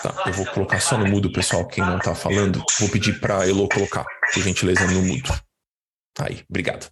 Tá, 0.00 0.24
eu 0.26 0.32
vou 0.32 0.46
colocar 0.46 0.80
só 0.80 0.96
no 0.96 1.06
mudo, 1.06 1.32
pessoal, 1.32 1.66
quem 1.66 1.84
não 1.84 1.98
tá 1.98 2.14
falando. 2.14 2.62
Vou 2.78 2.88
pedir 2.88 3.18
para 3.20 3.46
Elo 3.46 3.68
colocar, 3.68 4.04
por 4.32 4.42
gentileza, 4.42 4.86
no 4.86 5.02
mudo. 5.02 5.32
Aí, 6.18 6.44
obrigado. 6.48 6.90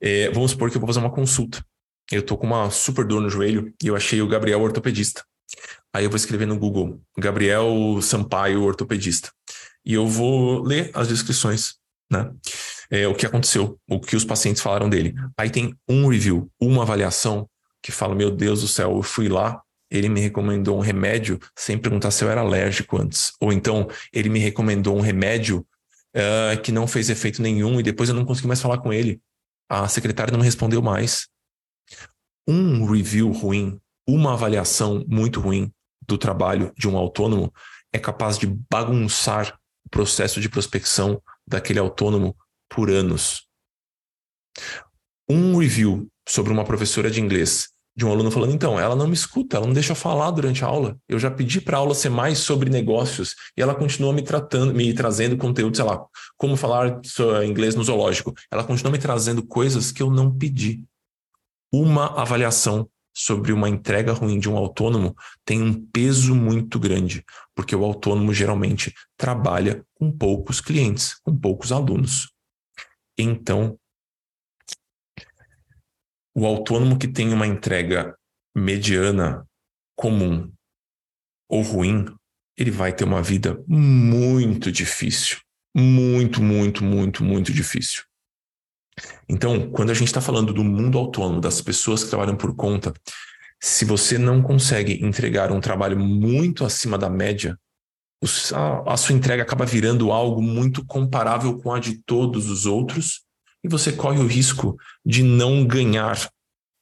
É, 0.00 0.30
vamos 0.30 0.50
supor 0.50 0.70
que 0.70 0.76
eu 0.76 0.80
vou 0.80 0.88
fazer 0.88 0.98
uma 0.98 1.12
consulta. 1.12 1.64
Eu 2.10 2.22
tô 2.22 2.36
com 2.36 2.46
uma 2.46 2.70
super 2.70 3.04
dor 3.04 3.20
no 3.20 3.30
joelho 3.30 3.72
e 3.82 3.86
eu 3.86 3.96
achei 3.96 4.20
o 4.20 4.28
Gabriel 4.28 4.60
ortopedista. 4.60 5.24
Aí 5.94 6.04
eu 6.04 6.10
vou 6.10 6.16
escrever 6.16 6.46
no 6.46 6.58
Google, 6.58 7.00
Gabriel 7.16 8.00
Sampaio 8.02 8.62
ortopedista. 8.62 9.30
E 9.84 9.94
eu 9.94 10.06
vou 10.06 10.62
ler 10.62 10.90
as 10.94 11.08
descrições, 11.08 11.74
né? 12.10 12.30
É, 12.90 13.06
o 13.08 13.14
que 13.14 13.24
aconteceu, 13.24 13.78
o 13.88 14.00
que 14.00 14.16
os 14.16 14.24
pacientes 14.24 14.60
falaram 14.60 14.88
dele. 14.88 15.14
Aí 15.36 15.50
tem 15.50 15.74
um 15.88 16.08
review, 16.08 16.50
uma 16.60 16.82
avaliação 16.82 17.48
que 17.82 17.90
fala: 17.90 18.14
Meu 18.14 18.30
Deus 18.30 18.60
do 18.60 18.68
céu, 18.68 18.96
eu 18.96 19.02
fui 19.02 19.28
lá, 19.28 19.61
ele 19.92 20.08
me 20.08 20.20
recomendou 20.20 20.78
um 20.78 20.80
remédio 20.80 21.38
sem 21.54 21.76
perguntar 21.76 22.10
se 22.10 22.24
eu 22.24 22.30
era 22.30 22.40
alérgico 22.40 23.00
antes. 23.00 23.34
Ou 23.38 23.52
então, 23.52 23.86
ele 24.10 24.30
me 24.30 24.38
recomendou 24.38 24.96
um 24.96 25.02
remédio 25.02 25.66
uh, 26.16 26.60
que 26.62 26.72
não 26.72 26.86
fez 26.86 27.10
efeito 27.10 27.42
nenhum 27.42 27.78
e 27.78 27.82
depois 27.82 28.08
eu 28.08 28.14
não 28.14 28.24
consegui 28.24 28.48
mais 28.48 28.60
falar 28.60 28.78
com 28.78 28.90
ele. 28.90 29.20
A 29.68 29.86
secretária 29.88 30.32
não 30.32 30.38
me 30.38 30.46
respondeu 30.46 30.80
mais. 30.80 31.28
Um 32.48 32.90
review 32.90 33.30
ruim, 33.30 33.78
uma 34.08 34.32
avaliação 34.32 35.04
muito 35.06 35.40
ruim 35.40 35.70
do 36.08 36.16
trabalho 36.16 36.72
de 36.76 36.88
um 36.88 36.96
autônomo 36.96 37.52
é 37.92 37.98
capaz 37.98 38.38
de 38.38 38.46
bagunçar 38.46 39.58
o 39.84 39.90
processo 39.90 40.40
de 40.40 40.48
prospecção 40.48 41.22
daquele 41.46 41.78
autônomo 41.78 42.34
por 42.68 42.90
anos. 42.90 43.46
Um 45.28 45.58
review 45.58 46.10
sobre 46.26 46.50
uma 46.50 46.64
professora 46.64 47.10
de 47.10 47.20
inglês 47.20 47.71
de 47.94 48.06
um 48.06 48.10
aluno 48.10 48.30
falando, 48.30 48.54
então, 48.54 48.80
ela 48.80 48.96
não 48.96 49.06
me 49.06 49.12
escuta, 49.12 49.56
ela 49.56 49.66
não 49.66 49.74
deixa 49.74 49.92
eu 49.92 49.96
falar 49.96 50.30
durante 50.30 50.64
a 50.64 50.66
aula. 50.66 50.96
Eu 51.08 51.18
já 51.18 51.30
pedi 51.30 51.60
para 51.60 51.76
a 51.76 51.80
aula 51.80 51.94
ser 51.94 52.08
mais 52.08 52.38
sobre 52.38 52.70
negócios 52.70 53.34
e 53.56 53.60
ela 53.60 53.74
continua 53.74 54.12
me 54.12 54.22
tratando, 54.22 54.72
me 54.72 54.92
trazendo 54.94 55.36
conteúdo, 55.36 55.76
sei 55.76 55.84
lá, 55.84 56.02
como 56.38 56.56
falar 56.56 57.00
inglês 57.46 57.74
no 57.74 57.84
zoológico. 57.84 58.32
Ela 58.50 58.64
continua 58.64 58.92
me 58.92 58.98
trazendo 58.98 59.42
coisas 59.42 59.92
que 59.92 60.02
eu 60.02 60.10
não 60.10 60.34
pedi. 60.34 60.82
Uma 61.70 62.20
avaliação 62.20 62.88
sobre 63.14 63.52
uma 63.52 63.68
entrega 63.68 64.12
ruim 64.12 64.38
de 64.38 64.48
um 64.48 64.56
autônomo 64.56 65.14
tem 65.44 65.62
um 65.62 65.74
peso 65.74 66.34
muito 66.34 66.78
grande, 66.78 67.22
porque 67.54 67.76
o 67.76 67.84
autônomo 67.84 68.32
geralmente 68.32 68.94
trabalha 69.18 69.84
com 69.94 70.10
poucos 70.10 70.62
clientes, 70.62 71.14
com 71.22 71.36
poucos 71.36 71.72
alunos. 71.72 72.32
Então, 73.18 73.78
o 76.34 76.46
autônomo 76.46 76.98
que 76.98 77.08
tem 77.08 77.32
uma 77.32 77.46
entrega 77.46 78.16
mediana, 78.54 79.46
comum 79.96 80.50
ou 81.48 81.62
ruim, 81.62 82.06
ele 82.56 82.70
vai 82.70 82.94
ter 82.94 83.04
uma 83.04 83.22
vida 83.22 83.62
muito 83.66 84.70
difícil. 84.70 85.38
Muito, 85.74 86.42
muito, 86.42 86.84
muito, 86.84 87.24
muito 87.24 87.52
difícil. 87.52 88.02
Então, 89.28 89.70
quando 89.70 89.90
a 89.90 89.94
gente 89.94 90.08
está 90.08 90.20
falando 90.20 90.52
do 90.52 90.62
mundo 90.62 90.98
autônomo, 90.98 91.40
das 91.40 91.60
pessoas 91.62 92.04
que 92.04 92.10
trabalham 92.10 92.36
por 92.36 92.54
conta, 92.54 92.92
se 93.60 93.84
você 93.84 94.18
não 94.18 94.42
consegue 94.42 95.04
entregar 95.04 95.50
um 95.50 95.60
trabalho 95.60 95.98
muito 95.98 96.64
acima 96.64 96.98
da 96.98 97.08
média, 97.08 97.58
a 98.86 98.96
sua 98.96 99.14
entrega 99.14 99.42
acaba 99.42 99.64
virando 99.64 100.12
algo 100.12 100.42
muito 100.42 100.84
comparável 100.84 101.58
com 101.58 101.72
a 101.72 101.80
de 101.80 102.02
todos 102.04 102.50
os 102.50 102.66
outros 102.66 103.24
e 103.62 103.68
você 103.68 103.92
corre 103.92 104.18
o 104.18 104.26
risco 104.26 104.76
de 105.04 105.22
não 105.22 105.64
ganhar 105.64 106.28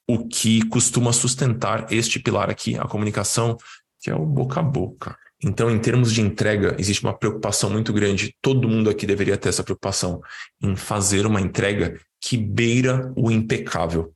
o 0.09 0.27
que 0.27 0.67
costuma 0.67 1.13
sustentar 1.13 1.93
este 1.93 2.19
pilar 2.19 2.51
aqui, 2.51 2.77
a 2.77 2.85
comunicação, 2.85 3.57
que 4.01 4.11
é 4.11 4.15
o 4.15 4.27
boca 4.27 4.61
a 4.61 4.63
boca. 4.63 5.17
Então, 5.43 5.71
em 5.71 5.79
termos 5.79 6.13
de 6.13 6.21
entrega, 6.21 6.77
existe 6.79 7.03
uma 7.03 7.17
preocupação 7.17 7.71
muito 7.71 7.93
grande. 7.93 8.35
Todo 8.43 8.69
mundo 8.69 8.91
aqui 8.91 9.07
deveria 9.07 9.37
ter 9.37 9.49
essa 9.49 9.65
preocupação 9.65 10.21
em 10.61 10.77
fazer 10.77 11.27
uma 11.27 11.41
entrega 11.41 11.99
que 12.21 12.37
beira 12.37 13.13
o 13.17 13.31
impecável. 13.31 14.13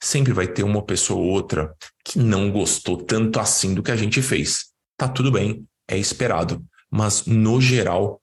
Sempre 0.00 0.32
vai 0.32 0.46
ter 0.46 0.62
uma 0.64 0.82
pessoa 0.82 1.20
ou 1.20 1.26
outra 1.26 1.74
que 2.04 2.18
não 2.18 2.50
gostou 2.50 2.96
tanto 2.96 3.40
assim 3.40 3.74
do 3.74 3.82
que 3.82 3.90
a 3.90 3.96
gente 3.96 4.20
fez. 4.20 4.66
Tá 4.98 5.08
tudo 5.08 5.30
bem, 5.30 5.64
é 5.88 5.96
esperado. 5.96 6.62
Mas, 6.90 7.24
no 7.24 7.60
geral, 7.60 8.20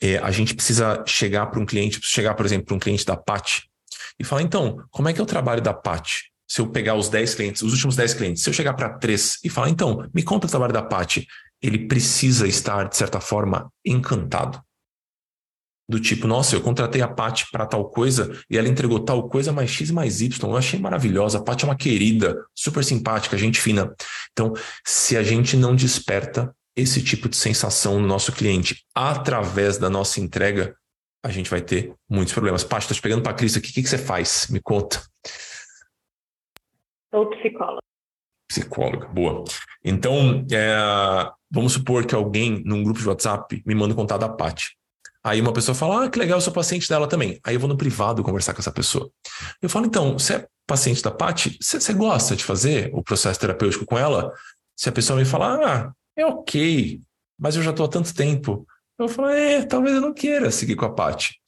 é, 0.00 0.18
a 0.18 0.30
gente 0.30 0.54
precisa 0.54 1.02
chegar 1.06 1.46
para 1.46 1.60
um 1.60 1.66
cliente, 1.66 2.00
chegar, 2.02 2.34
por 2.34 2.46
exemplo, 2.46 2.66
para 2.66 2.76
um 2.76 2.78
cliente 2.78 3.04
da 3.04 3.16
PAT 3.16 3.62
e 4.18 4.24
falar: 4.24 4.42
então, 4.42 4.82
como 4.90 5.08
é 5.08 5.12
que 5.12 5.20
é 5.20 5.22
o 5.22 5.26
trabalho 5.26 5.62
da 5.62 5.74
PAT? 5.74 6.30
Se 6.48 6.60
eu 6.60 6.68
pegar 6.68 6.96
os 6.96 7.08
10 7.08 7.34
clientes, 7.34 7.62
os 7.62 7.72
últimos 7.72 7.94
10 7.94 8.14
clientes, 8.14 8.42
se 8.42 8.50
eu 8.50 8.54
chegar 8.54 8.74
para 8.74 8.98
três 8.98 9.38
e 9.44 9.48
falar, 9.48 9.70
então, 9.70 10.08
me 10.12 10.22
conta 10.22 10.48
o 10.48 10.50
trabalho 10.50 10.72
da 10.72 10.82
PAT, 10.82 11.24
ele 11.62 11.86
precisa 11.86 12.48
estar, 12.48 12.88
de 12.88 12.96
certa 12.96 13.20
forma, 13.20 13.72
encantado. 13.84 14.60
Do 15.88 15.98
tipo, 15.98 16.28
nossa, 16.28 16.54
eu 16.54 16.60
contratei 16.60 17.02
a 17.02 17.08
Paty 17.08 17.46
para 17.50 17.66
tal 17.66 17.90
coisa 17.90 18.40
e 18.48 18.56
ela 18.56 18.68
entregou 18.68 19.00
tal 19.00 19.28
coisa 19.28 19.52
mais 19.52 19.70
X 19.70 19.90
mais 19.90 20.20
Y. 20.20 20.48
Eu 20.48 20.56
achei 20.56 20.78
maravilhosa. 20.78 21.38
A 21.38 21.42
Paty 21.42 21.64
é 21.64 21.68
uma 21.68 21.74
querida, 21.74 22.36
super 22.54 22.84
simpática, 22.84 23.36
gente 23.36 23.60
fina. 23.60 23.92
Então, 24.30 24.52
se 24.86 25.16
a 25.16 25.22
gente 25.24 25.56
não 25.56 25.74
desperta 25.74 26.54
esse 26.80 27.02
tipo 27.02 27.28
de 27.28 27.36
sensação 27.36 28.00
no 28.00 28.06
nosso 28.06 28.32
cliente 28.32 28.84
através 28.94 29.78
da 29.78 29.90
nossa 29.90 30.20
entrega, 30.20 30.76
a 31.22 31.30
gente 31.30 31.50
vai 31.50 31.60
ter 31.60 31.94
muitos 32.08 32.32
problemas. 32.32 32.64
Paty, 32.64 32.84
estou 32.84 32.94
te 32.94 33.02
pegando 33.02 33.22
para 33.22 33.32
a 33.32 33.34
Cris 33.34 33.56
aqui. 33.56 33.70
O 33.70 33.72
que, 33.72 33.82
que 33.82 33.88
você 33.88 33.98
faz? 33.98 34.46
Me 34.48 34.60
conta. 34.60 35.02
Sou 37.10 37.28
psicóloga. 37.30 37.80
Psicóloga, 38.48 39.08
boa. 39.08 39.44
Então, 39.84 40.44
é, 40.50 41.30
vamos 41.50 41.72
supor 41.72 42.06
que 42.06 42.14
alguém 42.14 42.62
num 42.64 42.82
grupo 42.82 43.00
de 43.00 43.08
WhatsApp 43.08 43.62
me 43.64 43.74
manda 43.74 43.94
contar 43.94 44.16
da 44.16 44.28
Paty. 44.28 44.76
Aí 45.22 45.40
uma 45.40 45.52
pessoa 45.52 45.74
fala, 45.74 46.04
ah, 46.04 46.10
que 46.10 46.18
legal, 46.18 46.38
eu 46.38 46.40
sou 46.40 46.52
paciente 46.52 46.88
dela 46.88 47.06
também. 47.06 47.38
Aí 47.44 47.54
eu 47.54 47.60
vou 47.60 47.68
no 47.68 47.76
privado 47.76 48.22
conversar 48.22 48.54
com 48.54 48.60
essa 48.60 48.72
pessoa. 48.72 49.10
Eu 49.60 49.68
falo, 49.68 49.86
então, 49.86 50.14
você 50.14 50.36
é 50.36 50.46
paciente 50.66 51.02
da 51.02 51.10
Paty? 51.10 51.58
Você, 51.60 51.78
você 51.78 51.92
gosta 51.92 52.34
de 52.34 52.42
fazer 52.42 52.90
o 52.94 53.02
processo 53.02 53.38
terapêutico 53.38 53.84
com 53.84 53.98
ela? 53.98 54.32
Se 54.74 54.88
a 54.88 54.92
pessoa 54.92 55.18
me 55.18 55.26
falar, 55.26 55.60
ah, 55.62 55.92
é 56.20 56.26
ok, 56.26 57.00
mas 57.38 57.56
eu 57.56 57.62
já 57.62 57.70
estou 57.70 57.86
há 57.86 57.88
tanto 57.88 58.14
tempo. 58.14 58.66
Eu 58.98 59.08
falo, 59.08 59.28
é, 59.28 59.64
talvez 59.64 59.94
eu 59.94 60.00
não 60.00 60.12
queira 60.12 60.50
seguir 60.50 60.76
com 60.76 60.84
a 60.84 60.92
Paty. 60.92 61.40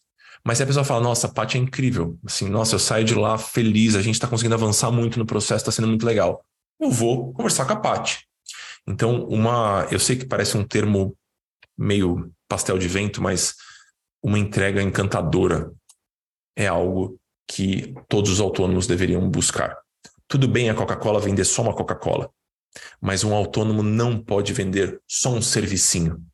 Mas 0.45 0.59
se 0.59 0.65
a 0.65 0.67
pessoa 0.67 0.85
fala, 0.85 1.01
nossa, 1.01 1.27
a 1.27 1.33
Paty 1.33 1.57
é 1.57 1.61
incrível, 1.61 2.19
assim, 2.27 2.49
nossa, 2.49 2.75
eu 2.75 2.79
saio 2.79 3.05
de 3.05 3.15
lá 3.15 3.39
feliz, 3.39 3.95
a 3.95 4.03
gente 4.03 4.15
está 4.15 4.27
conseguindo 4.27 4.55
avançar 4.55 4.91
muito 4.91 5.19
no 5.19 5.27
processo, 5.27 5.63
está 5.63 5.71
sendo 5.71 5.89
muito 5.89 6.05
legal. 6.05 6.45
Eu 6.81 6.91
vou 6.91 7.33
conversar 7.33 7.65
com 7.65 7.75
a 7.75 7.77
Paty. 7.77 8.27
Então, 8.89 9.25
uma, 9.27 9.87
eu 9.91 10.01
sei 10.01 10.17
que 10.17 10.27
parece 10.27 10.57
um 10.57 10.65
termo 10.65 11.17
meio 11.79 12.33
pastel 12.49 12.77
de 12.79 12.89
vento, 12.89 13.23
mas 13.23 13.55
uma 14.23 14.39
entrega 14.39 14.83
encantadora 14.83 15.73
é 16.57 16.67
algo 16.67 17.19
que 17.47 17.95
todos 18.09 18.31
os 18.31 18.41
autônomos 18.41 18.87
deveriam 18.87 19.29
buscar. 19.29 19.77
Tudo 20.27 20.49
bem 20.49 20.71
a 20.71 20.75
Coca-Cola 20.75 21.21
vender 21.21 21.45
só 21.45 21.63
uma 21.63 21.75
Coca-Cola, 21.75 22.31
mas 23.01 23.25
um 23.25 23.35
autônomo 23.35 23.83
não 23.83 24.23
pode 24.23 24.53
vender 24.53 25.01
só 25.07 25.31
um 25.31 25.43
servicinho. 25.43 26.25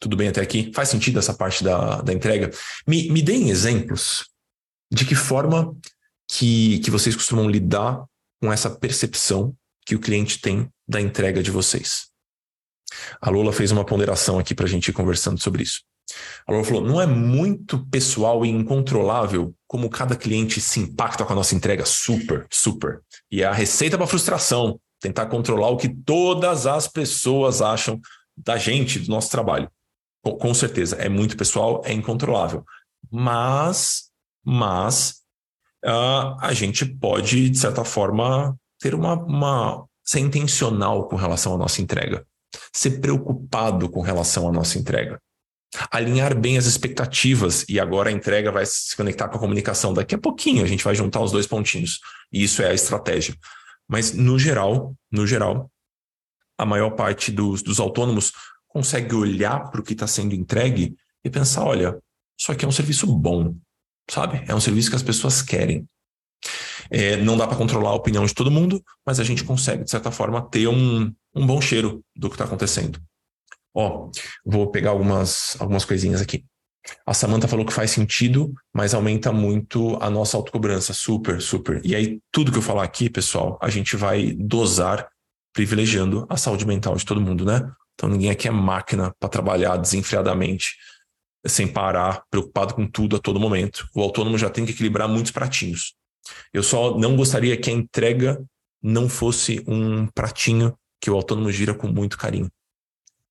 Tudo 0.00 0.16
bem 0.16 0.28
até 0.28 0.40
aqui? 0.40 0.72
Faz 0.74 0.88
sentido 0.88 1.18
essa 1.18 1.34
parte 1.34 1.62
da, 1.62 2.02
da 2.02 2.12
entrega? 2.12 2.50
Me, 2.86 3.10
me 3.10 3.22
deem 3.22 3.50
exemplos 3.50 4.28
de 4.90 5.04
que 5.04 5.14
forma 5.14 5.74
que, 6.28 6.78
que 6.80 6.90
vocês 6.90 7.14
costumam 7.14 7.48
lidar 7.48 8.04
com 8.40 8.52
essa 8.52 8.70
percepção 8.70 9.56
que 9.86 9.94
o 9.94 10.00
cliente 10.00 10.40
tem 10.40 10.70
da 10.86 11.00
entrega 11.00 11.42
de 11.42 11.50
vocês. 11.50 12.08
A 13.20 13.30
Lola 13.30 13.52
fez 13.52 13.70
uma 13.70 13.84
ponderação 13.84 14.38
aqui 14.38 14.54
para 14.54 14.66
a 14.66 14.68
gente 14.68 14.88
ir 14.88 14.92
conversando 14.92 15.40
sobre 15.40 15.62
isso. 15.62 15.82
A 16.46 16.52
Lola 16.52 16.64
falou: 16.64 16.82
não 16.82 17.00
é 17.00 17.06
muito 17.06 17.84
pessoal 17.86 18.44
e 18.44 18.50
incontrolável 18.50 19.54
como 19.66 19.88
cada 19.88 20.14
cliente 20.14 20.60
se 20.60 20.80
impacta 20.80 21.24
com 21.24 21.32
a 21.32 21.36
nossa 21.36 21.54
entrega? 21.54 21.84
Super, 21.84 22.46
super. 22.50 23.00
E 23.30 23.42
é 23.42 23.46
a 23.46 23.52
receita 23.52 23.96
para 23.96 24.06
frustração, 24.06 24.78
tentar 25.00 25.26
controlar 25.26 25.70
o 25.70 25.76
que 25.76 25.88
todas 25.88 26.66
as 26.66 26.86
pessoas 26.86 27.62
acham 27.62 28.00
da 28.36 28.56
gente, 28.56 28.98
do 28.98 29.10
nosso 29.10 29.30
trabalho. 29.30 29.70
Com, 30.22 30.36
com 30.36 30.54
certeza, 30.54 30.96
é 30.96 31.08
muito 31.08 31.36
pessoal, 31.36 31.82
é 31.84 31.92
incontrolável. 31.92 32.64
Mas, 33.10 34.10
mas, 34.44 35.22
uh, 35.84 36.36
a 36.40 36.52
gente 36.52 36.84
pode, 36.84 37.48
de 37.50 37.58
certa 37.58 37.84
forma, 37.84 38.56
ter 38.80 38.94
uma, 38.94 39.14
uma. 39.14 39.86
ser 40.04 40.20
intencional 40.20 41.08
com 41.08 41.16
relação 41.16 41.54
à 41.54 41.58
nossa 41.58 41.80
entrega. 41.80 42.26
Ser 42.72 43.00
preocupado 43.00 43.88
com 43.88 44.00
relação 44.00 44.48
à 44.48 44.52
nossa 44.52 44.78
entrega 44.78 45.20
alinhar 45.90 46.38
bem 46.38 46.56
as 46.56 46.66
expectativas 46.66 47.64
e 47.68 47.80
agora 47.80 48.10
a 48.10 48.12
entrega 48.12 48.52
vai 48.52 48.64
se 48.66 48.96
conectar 48.96 49.28
com 49.28 49.36
a 49.36 49.40
comunicação. 49.40 49.92
Daqui 49.92 50.14
a 50.14 50.18
pouquinho 50.18 50.62
a 50.62 50.66
gente 50.66 50.84
vai 50.84 50.94
juntar 50.94 51.20
os 51.20 51.32
dois 51.32 51.46
pontinhos. 51.46 52.00
E 52.32 52.42
isso 52.42 52.62
é 52.62 52.70
a 52.70 52.74
estratégia. 52.74 53.34
Mas 53.88 54.12
no 54.12 54.38
geral, 54.38 54.94
no 55.10 55.26
geral, 55.26 55.70
a 56.58 56.64
maior 56.64 56.90
parte 56.90 57.30
dos, 57.30 57.62
dos 57.62 57.80
autônomos 57.80 58.32
consegue 58.68 59.14
olhar 59.14 59.70
para 59.70 59.80
o 59.80 59.84
que 59.84 59.92
está 59.92 60.06
sendo 60.06 60.34
entregue 60.34 60.96
e 61.24 61.30
pensar, 61.30 61.64
olha, 61.64 61.98
isso 62.38 62.50
aqui 62.50 62.64
é 62.64 62.68
um 62.68 62.72
serviço 62.72 63.06
bom, 63.06 63.54
sabe? 64.10 64.42
É 64.48 64.54
um 64.54 64.60
serviço 64.60 64.90
que 64.90 64.96
as 64.96 65.02
pessoas 65.02 65.42
querem. 65.42 65.88
É, 66.90 67.16
não 67.16 67.36
dá 67.36 67.46
para 67.46 67.56
controlar 67.56 67.90
a 67.90 67.94
opinião 67.94 68.26
de 68.26 68.34
todo 68.34 68.50
mundo, 68.50 68.82
mas 69.06 69.18
a 69.18 69.24
gente 69.24 69.44
consegue, 69.44 69.84
de 69.84 69.90
certa 69.90 70.10
forma, 70.10 70.42
ter 70.50 70.68
um, 70.68 71.12
um 71.34 71.46
bom 71.46 71.60
cheiro 71.60 72.04
do 72.14 72.28
que 72.28 72.34
está 72.34 72.44
acontecendo. 72.44 73.00
Ó, 73.72 74.10
vou 74.44 74.70
pegar 74.70 74.90
algumas, 74.90 75.56
algumas 75.58 75.84
coisinhas 75.84 76.20
aqui. 76.20 76.44
A 77.06 77.14
Samantha 77.14 77.48
falou 77.48 77.64
que 77.64 77.72
faz 77.72 77.90
sentido, 77.90 78.52
mas 78.72 78.92
aumenta 78.92 79.32
muito 79.32 79.96
a 80.02 80.10
nossa 80.10 80.36
autocobrança. 80.36 80.92
Super, 80.92 81.40
super. 81.40 81.80
E 81.84 81.94
aí, 81.94 82.20
tudo 82.30 82.52
que 82.52 82.58
eu 82.58 82.62
falar 82.62 82.84
aqui, 82.84 83.08
pessoal, 83.08 83.58
a 83.62 83.70
gente 83.70 83.96
vai 83.96 84.32
dosar 84.32 85.08
privilegiando 85.54 86.26
a 86.28 86.36
saúde 86.36 86.66
mental 86.66 86.94
de 86.96 87.04
todo 87.04 87.20
mundo, 87.20 87.44
né? 87.44 87.72
Então 87.94 88.08
ninguém 88.08 88.28
aqui 88.28 88.48
é 88.48 88.50
máquina 88.50 89.14
para 89.18 89.28
trabalhar 89.28 89.76
desenfreadamente, 89.76 90.76
sem 91.46 91.66
parar, 91.66 92.24
preocupado 92.28 92.74
com 92.74 92.86
tudo 92.86 93.16
a 93.16 93.20
todo 93.20 93.40
momento. 93.40 93.88
O 93.94 94.02
autônomo 94.02 94.36
já 94.36 94.50
tem 94.50 94.66
que 94.66 94.72
equilibrar 94.72 95.08
muitos 95.08 95.30
pratinhos. 95.30 95.94
Eu 96.52 96.62
só 96.62 96.98
não 96.98 97.16
gostaria 97.16 97.56
que 97.56 97.70
a 97.70 97.72
entrega 97.72 98.44
não 98.82 99.08
fosse 99.08 99.62
um 99.66 100.06
pratinho 100.08 100.76
que 101.00 101.10
o 101.10 101.14
autônomo 101.14 101.52
gira 101.52 101.72
com 101.72 101.86
muito 101.86 102.18
carinho 102.18 102.50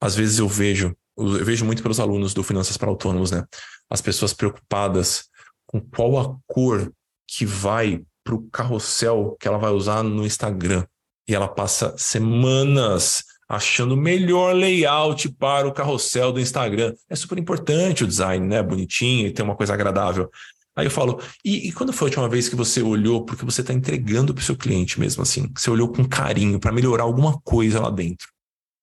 às 0.04 0.16
vezes 0.16 0.38
eu 0.38 0.50
vejo, 0.50 0.94
eu 1.18 1.46
vejo 1.46 1.66
muito 1.66 1.82
pelos 1.82 2.00
alunos 2.00 2.34
do 2.34 2.44
Finanças 2.44 2.78
para 2.78 2.90
Autônomos, 2.90 3.32
né? 3.32 3.44
As 3.90 4.02
pessoas 4.02 4.34
preocupadas 4.34 5.26
com 5.66 5.80
qual 5.82 6.20
a 6.20 6.36
cor 6.48 6.92
que 7.28 7.46
vai 7.46 8.02
para 8.24 8.36
o 8.36 8.50
carrossel 8.50 9.36
que 9.40 9.48
ela 9.48 9.58
vai 9.58 9.72
usar 9.72 10.04
no 10.04 10.26
Instagram. 10.26 10.86
E 11.28 11.36
ela 11.36 11.48
passa 11.48 11.96
semanas 11.98 13.24
achando 13.48 13.94
o 13.94 13.98
melhor 13.98 14.56
layout 14.56 15.30
para 15.34 15.68
o 15.68 15.74
carrossel 15.74 16.32
do 16.32 16.40
Instagram. 16.40 16.94
É 17.10 17.16
super 17.16 17.38
importante 17.38 18.04
o 18.04 18.08
design, 18.08 18.48
né? 18.48 18.64
Bonitinho 18.64 19.28
e 19.28 19.32
ter 19.32 19.44
uma 19.44 19.56
coisa 19.56 19.74
agradável. 19.74 20.30
Aí 20.76 20.88
eu 20.88 20.92
falo, 20.92 21.22
e, 21.46 21.68
e 21.68 21.72
quando 21.72 21.94
foi 21.94 22.08
a 22.08 22.10
última 22.10 22.28
vez 22.28 22.50
que 22.50 22.56
você 22.56 22.82
olhou 22.82 23.24
porque 23.24 23.46
você 23.46 23.62
está 23.62 23.74
entregando 23.74 24.34
para 24.34 24.42
o 24.42 24.46
seu 24.46 24.56
cliente 24.56 25.00
mesmo 25.00 25.22
assim? 25.22 25.52
Você 25.56 25.70
olhou 25.70 25.92
com 25.92 26.08
carinho 26.08 26.60
para 26.60 26.72
melhorar 26.72 27.04
alguma 27.04 27.40
coisa 27.42 27.80
lá 27.80 27.92
dentro. 27.92 28.28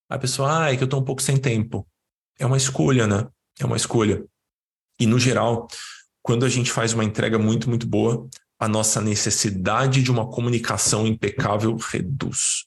A 0.08 0.18
pessoa, 0.18 0.64
ah, 0.64 0.72
é 0.72 0.76
que 0.76 0.82
eu 0.82 0.86
estou 0.86 1.00
um 1.00 1.04
pouco 1.04 1.20
sem 1.20 1.36
tempo. 1.36 1.86
É 2.40 2.46
uma 2.46 2.56
escolha, 2.56 3.06
né? 3.06 3.28
É 3.60 3.66
uma 3.66 3.76
escolha. 3.76 4.24
E 4.98 5.06
no 5.06 5.18
geral, 5.18 5.68
quando 6.22 6.44
a 6.44 6.48
gente 6.48 6.72
faz 6.72 6.94
uma 6.94 7.04
entrega 7.04 7.38
muito, 7.38 7.68
muito 7.68 7.86
boa, 7.86 8.26
a 8.58 8.66
nossa 8.66 9.00
necessidade 9.00 10.02
de 10.02 10.10
uma 10.10 10.28
comunicação 10.28 11.06
impecável 11.06 11.76
reduz. 11.76 12.64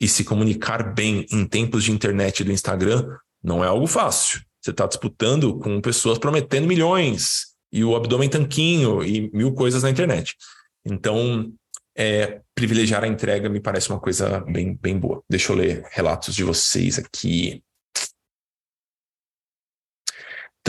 E 0.00 0.08
se 0.08 0.24
comunicar 0.24 0.94
bem 0.94 1.26
em 1.30 1.44
tempos 1.44 1.84
de 1.84 1.92
internet 1.92 2.44
do 2.44 2.52
Instagram 2.52 3.08
não 3.42 3.64
é 3.64 3.66
algo 3.66 3.86
fácil. 3.86 4.40
Você 4.60 4.70
está 4.70 4.86
disputando 4.86 5.58
com 5.58 5.80
pessoas 5.80 6.18
prometendo 6.18 6.66
milhões 6.66 7.48
e 7.72 7.84
o 7.84 7.96
abdômen 7.96 8.28
tanquinho 8.28 9.02
e 9.02 9.30
mil 9.32 9.52
coisas 9.52 9.82
na 9.82 9.90
internet. 9.90 10.36
Então, 10.84 11.52
é, 11.96 12.40
privilegiar 12.54 13.02
a 13.02 13.08
entrega 13.08 13.48
me 13.48 13.60
parece 13.60 13.90
uma 13.90 14.00
coisa 14.00 14.40
bem, 14.40 14.78
bem 14.80 14.98
boa. 14.98 15.22
Deixa 15.28 15.52
eu 15.52 15.56
ler 15.56 15.84
relatos 15.90 16.34
de 16.34 16.44
vocês 16.44 16.98
aqui. 16.98 17.62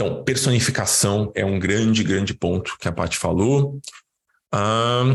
Então, 0.00 0.24
personificação 0.24 1.30
é 1.34 1.44
um 1.44 1.58
grande, 1.58 2.02
grande 2.02 2.32
ponto 2.32 2.78
que 2.80 2.88
a 2.88 2.92
Paty 2.92 3.18
falou. 3.18 3.78
Um... 4.54 5.14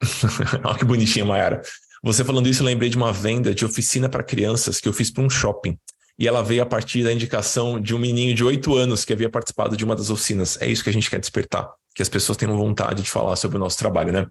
Olha 0.64 0.78
que 0.78 0.84
bonitinha, 0.86 1.26
Mayara. 1.26 1.60
Você 2.02 2.24
falando 2.24 2.48
isso, 2.48 2.62
eu 2.62 2.66
lembrei 2.66 2.88
de 2.88 2.96
uma 2.96 3.12
venda 3.12 3.54
de 3.54 3.66
oficina 3.66 4.08
para 4.08 4.22
crianças 4.22 4.80
que 4.80 4.88
eu 4.88 4.94
fiz 4.94 5.10
para 5.10 5.24
um 5.24 5.28
shopping. 5.28 5.78
E 6.18 6.26
ela 6.26 6.42
veio 6.42 6.62
a 6.62 6.66
partir 6.66 7.04
da 7.04 7.12
indicação 7.12 7.78
de 7.78 7.94
um 7.94 7.98
menino 7.98 8.34
de 8.34 8.42
oito 8.42 8.74
anos 8.74 9.04
que 9.04 9.12
havia 9.12 9.28
participado 9.28 9.76
de 9.76 9.84
uma 9.84 9.94
das 9.94 10.08
oficinas. 10.08 10.56
É 10.62 10.66
isso 10.66 10.82
que 10.82 10.88
a 10.88 10.92
gente 10.92 11.10
quer 11.10 11.20
despertar 11.20 11.70
que 11.94 12.00
as 12.00 12.08
pessoas 12.08 12.38
tenham 12.38 12.56
vontade 12.56 13.02
de 13.02 13.10
falar 13.10 13.36
sobre 13.36 13.58
o 13.58 13.60
nosso 13.60 13.76
trabalho, 13.78 14.10
né? 14.10 14.26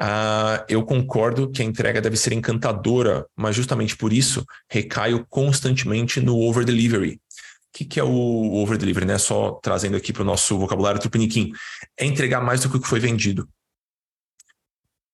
Ah, 0.00 0.64
eu 0.68 0.84
concordo 0.84 1.50
que 1.50 1.60
a 1.60 1.64
entrega 1.64 2.00
deve 2.00 2.16
ser 2.16 2.32
encantadora, 2.32 3.26
mas 3.36 3.56
justamente 3.56 3.96
por 3.96 4.12
isso 4.12 4.44
recaio 4.70 5.26
constantemente 5.28 6.20
no 6.20 6.38
over 6.38 6.64
delivery. 6.64 7.14
O 7.14 7.20
que, 7.72 7.84
que 7.84 8.00
é 8.00 8.04
o 8.04 8.54
over 8.54 8.78
delivery, 8.78 9.06
né? 9.06 9.18
Só 9.18 9.52
trazendo 9.62 9.96
aqui 9.96 10.12
para 10.12 10.22
o 10.22 10.26
nosso 10.26 10.58
vocabulário 10.58 11.00
tupiniquim. 11.00 11.52
É 11.98 12.04
entregar 12.04 12.40
mais 12.40 12.60
do 12.60 12.70
que 12.70 12.76
o 12.76 12.80
que 12.80 12.88
foi 12.88 13.00
vendido. 13.00 13.48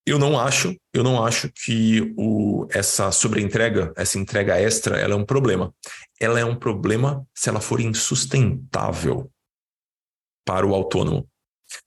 Eu 0.07 0.18
não 0.18 0.38
acho, 0.38 0.77
eu 0.92 1.03
não 1.03 1.25
acho 1.25 1.51
que 1.51 2.12
o, 2.16 2.66
essa 2.70 3.11
sobreentrega, 3.11 3.90
essa 3.97 4.18
entrega 4.18 4.61
extra, 4.61 4.99
ela 4.99 5.14
é 5.14 5.16
um 5.16 5.25
problema. 5.25 5.75
Ela 6.20 6.38
é 6.38 6.44
um 6.44 6.55
problema 6.55 7.27
se 7.35 7.49
ela 7.49 7.61
for 7.61 7.81
insustentável 7.81 9.31
para 10.44 10.66
o 10.66 10.75
autônomo. 10.75 11.27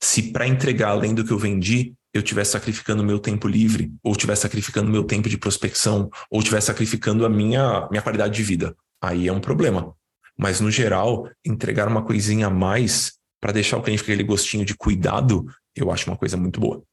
Se 0.02 0.32
para 0.32 0.48
entregar 0.48 0.90
além 0.90 1.14
do 1.14 1.24
que 1.24 1.32
eu 1.32 1.38
vendi, 1.38 1.94
eu 2.18 2.24
estiver 2.24 2.44
sacrificando 2.44 3.04
meu 3.04 3.20
tempo 3.20 3.48
livre, 3.48 3.94
ou 4.04 4.12
estiver 4.12 4.36
sacrificando 4.36 4.90
meu 4.90 5.04
tempo 5.04 5.30
de 5.30 5.38
prospecção, 5.38 6.10
ou 6.30 6.40
estiver 6.40 6.62
sacrificando 6.62 7.26
a 7.26 7.30
minha, 7.30 7.88
minha 7.90 8.02
qualidade 8.02 8.36
de 8.36 8.44
vida, 8.44 8.76
aí 9.02 9.28
é 9.28 9.32
um 9.32 9.40
problema. 9.40 9.96
Mas, 10.38 10.60
no 10.60 10.70
geral, 10.70 11.30
entregar 11.46 11.88
uma 11.88 12.04
coisinha 12.04 12.48
a 12.48 12.50
mais 12.50 13.14
para 13.40 13.52
deixar 13.52 13.78
o 13.78 13.84
cliente 13.84 14.04
com 14.04 14.12
aquele 14.12 14.24
gostinho 14.24 14.66
de 14.66 14.76
cuidado, 14.76 15.46
eu 15.76 15.92
acho 15.92 16.10
uma 16.10 16.18
coisa 16.18 16.36
muito 16.36 16.60
boa. 16.60 16.84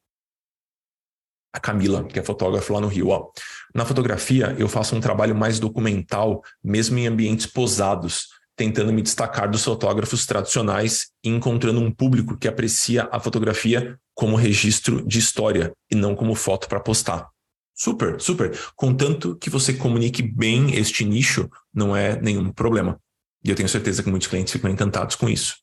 A 1.53 1.61
Camila, 1.61 2.05
que 2.05 2.19
é 2.19 2.23
fotógrafa 2.23 2.73
lá 2.73 2.81
no 2.81 2.89
Rio, 2.89 3.09
ó. 3.09 3.31
Na 3.75 3.85
fotografia, 3.85 4.55
eu 4.59 4.69
faço 4.69 4.97
um 4.97 5.01
trabalho 5.01 5.35
mais 5.35 5.59
documental, 5.59 6.43
mesmo 6.63 6.99
em 6.99 7.07
ambientes 7.07 7.47
posados, 7.47 8.29
tentando 8.57 8.93
me 8.93 9.03
destacar 9.03 9.51
dos 9.51 9.65
fotógrafos 9.65 10.27
tradicionais 10.27 11.09
e 11.23 11.29
encontrando 11.29 11.81
um 11.81 11.91
público 11.91 12.37
que 12.37 12.49
aprecia 12.49 13.09
a 13.11 13.21
fotografia 13.21 13.99
como 14.15 14.37
registro 14.37 15.07
de 15.07 15.19
história 15.19 15.73
e 15.91 15.95
não 15.95 16.15
como 16.15 16.35
foto 16.35 16.69
para 16.69 16.81
postar. 16.81 17.29
Super, 17.75 18.21
super. 18.21 18.57
Contanto 18.77 19.37
que 19.37 19.51
você 19.51 19.75
comunique 19.75 20.23
bem 20.23 20.75
este 20.77 21.05
nicho, 21.05 21.51
não 21.73 21.97
é 21.97 22.21
nenhum 22.21 22.53
problema. 22.53 23.01
E 23.45 23.51
eu 23.51 23.57
tenho 23.57 23.69
certeza 23.69 24.03
que 24.03 24.09
muitos 24.09 24.29
clientes 24.29 24.53
ficam 24.53 24.71
encantados 24.71 25.17
com 25.17 25.29
isso. 25.29 25.57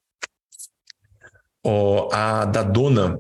Oh, 1.64 2.10
a 2.12 2.44
da 2.46 2.64
dona, 2.64 3.20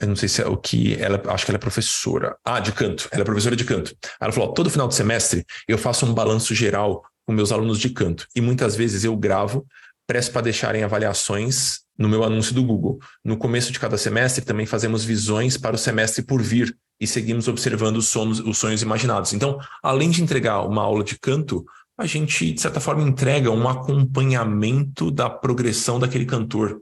eu 0.00 0.08
não 0.08 0.16
sei 0.16 0.28
se 0.28 0.40
é 0.40 0.46
o 0.46 0.56
que 0.56 0.94
ela, 0.94 1.20
acho 1.32 1.44
que 1.44 1.50
ela 1.50 1.56
é 1.56 1.60
professora. 1.60 2.36
Ah, 2.44 2.60
de 2.60 2.72
canto. 2.72 3.08
Ela 3.10 3.22
é 3.22 3.24
professora 3.24 3.56
de 3.56 3.64
canto. 3.64 3.94
Ela 4.20 4.32
falou: 4.32 4.54
todo 4.54 4.70
final 4.70 4.86
de 4.86 4.94
semestre 4.94 5.44
eu 5.66 5.76
faço 5.76 6.06
um 6.06 6.14
balanço 6.14 6.54
geral 6.54 7.02
com 7.26 7.32
meus 7.32 7.52
alunos 7.52 7.78
de 7.78 7.90
canto. 7.90 8.26
E 8.34 8.40
muitas 8.40 8.74
vezes 8.74 9.04
eu 9.04 9.14
gravo, 9.16 9.66
presto 10.08 10.32
para 10.32 10.40
deixarem 10.40 10.82
avaliações 10.82 11.80
no 11.96 12.08
meu 12.08 12.24
anúncio 12.24 12.54
do 12.54 12.64
Google. 12.64 12.98
No 13.22 13.36
começo 13.36 13.70
de 13.70 13.78
cada 13.78 13.98
semestre, 13.98 14.42
também 14.42 14.64
fazemos 14.64 15.04
visões 15.04 15.58
para 15.58 15.76
o 15.76 15.78
semestre 15.78 16.22
por 16.22 16.40
vir 16.40 16.74
e 16.98 17.06
seguimos 17.06 17.46
observando 17.46 17.98
os 17.98 18.08
sonhos, 18.08 18.40
os 18.40 18.56
sonhos 18.56 18.80
imaginados. 18.80 19.34
Então, 19.34 19.58
além 19.82 20.10
de 20.10 20.22
entregar 20.22 20.62
uma 20.62 20.82
aula 20.82 21.04
de 21.04 21.18
canto, 21.18 21.64
a 21.98 22.06
gente, 22.06 22.52
de 22.52 22.60
certa 22.60 22.80
forma, 22.80 23.02
entrega 23.02 23.50
um 23.50 23.68
acompanhamento 23.68 25.10
da 25.10 25.28
progressão 25.28 25.98
daquele 25.98 26.24
cantor. 26.24 26.80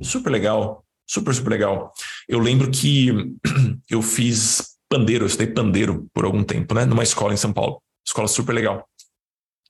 Super 0.00 0.30
legal. 0.30 0.84
Super, 1.08 1.34
super 1.34 1.50
legal. 1.50 1.92
Eu 2.28 2.38
lembro 2.38 2.70
que 2.70 3.34
eu 3.90 4.00
fiz 4.00 4.76
pandeiro, 4.88 5.24
eu 5.24 5.26
estudei 5.26 5.52
pandeiro 5.52 6.06
por 6.14 6.24
algum 6.24 6.44
tempo, 6.44 6.72
né? 6.72 6.84
Numa 6.84 7.02
escola 7.02 7.34
em 7.34 7.36
São 7.36 7.52
Paulo. 7.52 7.82
Escola 8.06 8.28
super 8.28 8.52
legal. 8.52 8.86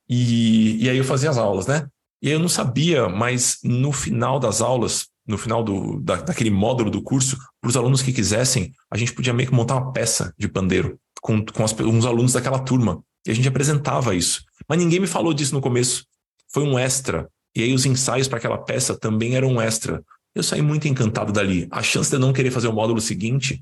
E, 0.06 0.84
e 0.84 0.90
aí 0.90 0.98
eu 0.98 1.04
fazia 1.04 1.30
as 1.30 1.38
aulas, 1.38 1.66
né? 1.66 1.88
E 2.22 2.30
eu 2.30 2.38
não 2.38 2.48
sabia, 2.48 3.08
mas 3.08 3.58
no 3.64 3.92
final 3.92 4.38
das 4.38 4.60
aulas, 4.60 5.08
no 5.26 5.38
final 5.38 5.64
do, 5.64 6.00
da, 6.00 6.16
daquele 6.16 6.50
módulo 6.50 6.90
do 6.90 7.02
curso, 7.02 7.38
para 7.60 7.68
os 7.68 7.76
alunos 7.76 8.02
que 8.02 8.12
quisessem, 8.12 8.72
a 8.90 8.96
gente 8.96 9.12
podia 9.12 9.32
meio 9.32 9.48
que 9.48 9.54
montar 9.54 9.76
uma 9.76 9.92
peça 9.92 10.34
de 10.38 10.48
pandeiro 10.48 10.98
com, 11.20 11.44
com 11.44 11.64
as, 11.64 11.72
uns 11.80 12.04
alunos 12.04 12.32
daquela 12.32 12.58
turma. 12.58 13.02
E 13.26 13.30
a 13.30 13.34
gente 13.34 13.48
apresentava 13.48 14.14
isso. 14.14 14.42
Mas 14.68 14.78
ninguém 14.78 15.00
me 15.00 15.06
falou 15.06 15.32
disso 15.32 15.54
no 15.54 15.60
começo. 15.60 16.04
Foi 16.52 16.62
um 16.62 16.78
extra. 16.78 17.28
E 17.54 17.62
aí 17.62 17.74
os 17.74 17.86
ensaios 17.86 18.28
para 18.28 18.38
aquela 18.38 18.58
peça 18.58 18.96
também 18.98 19.34
eram 19.34 19.52
um 19.52 19.60
extra. 19.60 20.02
Eu 20.34 20.42
saí 20.42 20.62
muito 20.62 20.88
encantado 20.88 21.32
dali. 21.32 21.66
A 21.70 21.82
chance 21.82 22.08
de 22.10 22.16
eu 22.16 22.20
não 22.20 22.32
querer 22.32 22.50
fazer 22.50 22.68
o 22.68 22.72
módulo 22.72 23.00
seguinte 23.00 23.60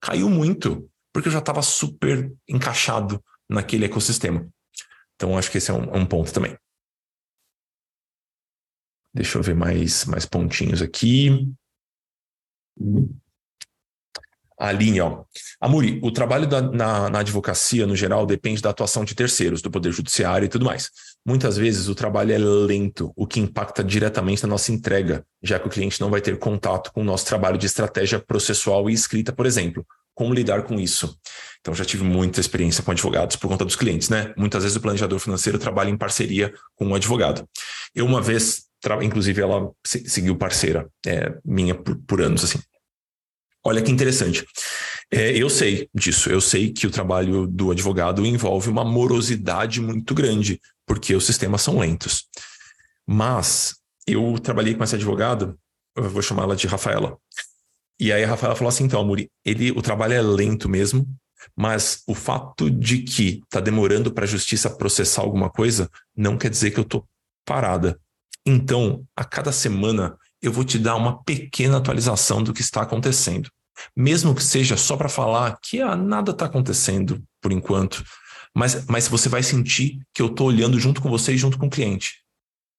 caiu 0.00 0.28
muito, 0.28 0.88
porque 1.12 1.28
eu 1.28 1.32
já 1.32 1.38
estava 1.38 1.62
super 1.62 2.32
encaixado 2.48 3.22
naquele 3.48 3.84
ecossistema. 3.84 4.46
Então, 5.14 5.36
acho 5.36 5.50
que 5.50 5.58
esse 5.58 5.70
é 5.70 5.74
um, 5.74 5.96
um 5.96 6.06
ponto 6.06 6.32
também. 6.32 6.56
Deixa 9.14 9.38
eu 9.38 9.42
ver 9.42 9.54
mais, 9.54 10.04
mais 10.04 10.26
pontinhos 10.26 10.82
aqui. 10.82 11.48
A 14.58 14.72
linha, 14.72 15.04
ó. 15.04 15.24
Amuri, 15.60 16.00
o 16.02 16.10
trabalho 16.10 16.46
da, 16.46 16.60
na, 16.60 17.08
na, 17.08 17.20
advocacia, 17.20 17.86
no 17.86 17.94
geral, 17.94 18.26
depende 18.26 18.60
da 18.60 18.70
atuação 18.70 19.04
de 19.04 19.14
terceiros, 19.14 19.62
do 19.62 19.70
Poder 19.70 19.92
Judiciário 19.92 20.46
e 20.46 20.48
tudo 20.48 20.64
mais. 20.64 20.90
Muitas 21.24 21.56
vezes 21.56 21.88
o 21.88 21.94
trabalho 21.94 22.32
é 22.32 22.38
lento, 22.38 23.12
o 23.14 23.24
que 23.24 23.38
impacta 23.38 23.84
diretamente 23.84 24.42
na 24.42 24.48
nossa 24.48 24.72
entrega, 24.72 25.24
já 25.40 25.60
que 25.60 25.68
o 25.68 25.70
cliente 25.70 26.00
não 26.00 26.10
vai 26.10 26.20
ter 26.20 26.36
contato 26.38 26.92
com 26.92 27.02
o 27.02 27.04
nosso 27.04 27.24
trabalho 27.26 27.56
de 27.56 27.66
estratégia 27.66 28.18
processual 28.18 28.90
e 28.90 28.92
escrita, 28.92 29.32
por 29.32 29.46
exemplo. 29.46 29.86
Como 30.12 30.34
lidar 30.34 30.64
com 30.64 30.80
isso? 30.80 31.16
Então, 31.60 31.72
já 31.72 31.84
tive 31.84 32.02
muita 32.02 32.40
experiência 32.40 32.82
com 32.82 32.90
advogados 32.90 33.36
por 33.36 33.46
conta 33.46 33.64
dos 33.64 33.76
clientes, 33.76 34.08
né? 34.08 34.34
Muitas 34.36 34.64
vezes 34.64 34.76
o 34.76 34.80
planejador 34.80 35.20
financeiro 35.20 35.60
trabalha 35.60 35.90
em 35.90 35.96
parceria 35.96 36.52
com 36.74 36.86
o 36.86 36.88
um 36.88 36.94
advogado. 36.96 37.48
Eu, 37.94 38.04
uma 38.04 38.20
vez, 38.20 38.67
inclusive, 39.02 39.40
ela 39.40 39.70
seguiu 39.84 40.36
parceira 40.36 40.88
é, 41.06 41.36
minha 41.44 41.74
por, 41.74 41.96
por 42.06 42.20
anos, 42.20 42.44
assim. 42.44 42.58
Olha 43.64 43.82
que 43.82 43.90
interessante. 43.90 44.46
É, 45.10 45.36
eu 45.36 45.50
sei 45.50 45.88
disso, 45.94 46.30
eu 46.30 46.40
sei 46.40 46.72
que 46.72 46.86
o 46.86 46.90
trabalho 46.90 47.46
do 47.46 47.70
advogado 47.70 48.24
envolve 48.24 48.68
uma 48.68 48.84
morosidade 48.84 49.80
muito 49.80 50.14
grande, 50.14 50.60
porque 50.86 51.14
os 51.14 51.26
sistemas 51.26 51.62
são 51.62 51.78
lentos. 51.78 52.26
Mas 53.06 53.76
eu 54.06 54.38
trabalhei 54.38 54.74
com 54.74 54.84
esse 54.84 54.94
advogado, 54.94 55.58
eu 55.96 56.08
vou 56.08 56.22
chamá-la 56.22 56.54
de 56.54 56.66
Rafaela. 56.66 57.18
E 57.98 58.12
aí 58.12 58.22
a 58.22 58.28
Rafaela 58.28 58.54
falou 58.54 58.68
assim: 58.68 58.84
então, 58.84 59.00
Amuri, 59.00 59.30
ele, 59.44 59.70
o 59.72 59.82
trabalho 59.82 60.14
é 60.14 60.22
lento 60.22 60.68
mesmo, 60.68 61.06
mas 61.56 62.02
o 62.06 62.14
fato 62.14 62.70
de 62.70 63.02
que 63.02 63.40
está 63.44 63.60
demorando 63.60 64.12
para 64.12 64.24
a 64.24 64.28
justiça 64.28 64.70
processar 64.70 65.22
alguma 65.22 65.50
coisa 65.50 65.90
não 66.16 66.38
quer 66.38 66.50
dizer 66.50 66.70
que 66.70 66.78
eu 66.78 66.84
estou 66.84 67.06
parada. 67.44 67.98
Então, 68.50 69.04
a 69.14 69.26
cada 69.26 69.52
semana 69.52 70.16
eu 70.40 70.50
vou 70.50 70.64
te 70.64 70.78
dar 70.78 70.96
uma 70.96 71.22
pequena 71.22 71.76
atualização 71.76 72.42
do 72.42 72.54
que 72.54 72.62
está 72.62 72.80
acontecendo. 72.80 73.50
Mesmo 73.94 74.34
que 74.34 74.42
seja 74.42 74.74
só 74.74 74.96
para 74.96 75.10
falar 75.10 75.58
que 75.62 75.82
ah, 75.82 75.94
nada 75.94 76.30
está 76.30 76.46
acontecendo 76.46 77.22
por 77.42 77.52
enquanto, 77.52 78.02
mas, 78.56 78.86
mas 78.86 79.06
você 79.06 79.28
vai 79.28 79.42
sentir 79.42 79.98
que 80.14 80.22
eu 80.22 80.28
estou 80.28 80.46
olhando 80.46 80.80
junto 80.80 81.02
com 81.02 81.10
você 81.10 81.34
e 81.34 81.36
junto 81.36 81.58
com 81.58 81.66
o 81.66 81.70
cliente. 81.70 82.24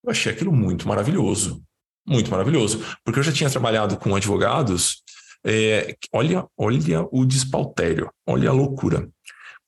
Eu 0.04 0.10
achei 0.10 0.32
aquilo 0.32 0.52
muito 0.52 0.88
maravilhoso. 0.88 1.62
Muito 2.04 2.32
maravilhoso. 2.32 2.84
Porque 3.04 3.20
eu 3.20 3.22
já 3.22 3.30
tinha 3.30 3.48
trabalhado 3.48 3.96
com 3.96 4.16
advogados. 4.16 5.04
É, 5.46 5.96
olha, 6.12 6.48
olha 6.58 7.06
o 7.12 7.24
despautério, 7.24 8.10
olha 8.26 8.50
a 8.50 8.52
loucura. 8.52 9.08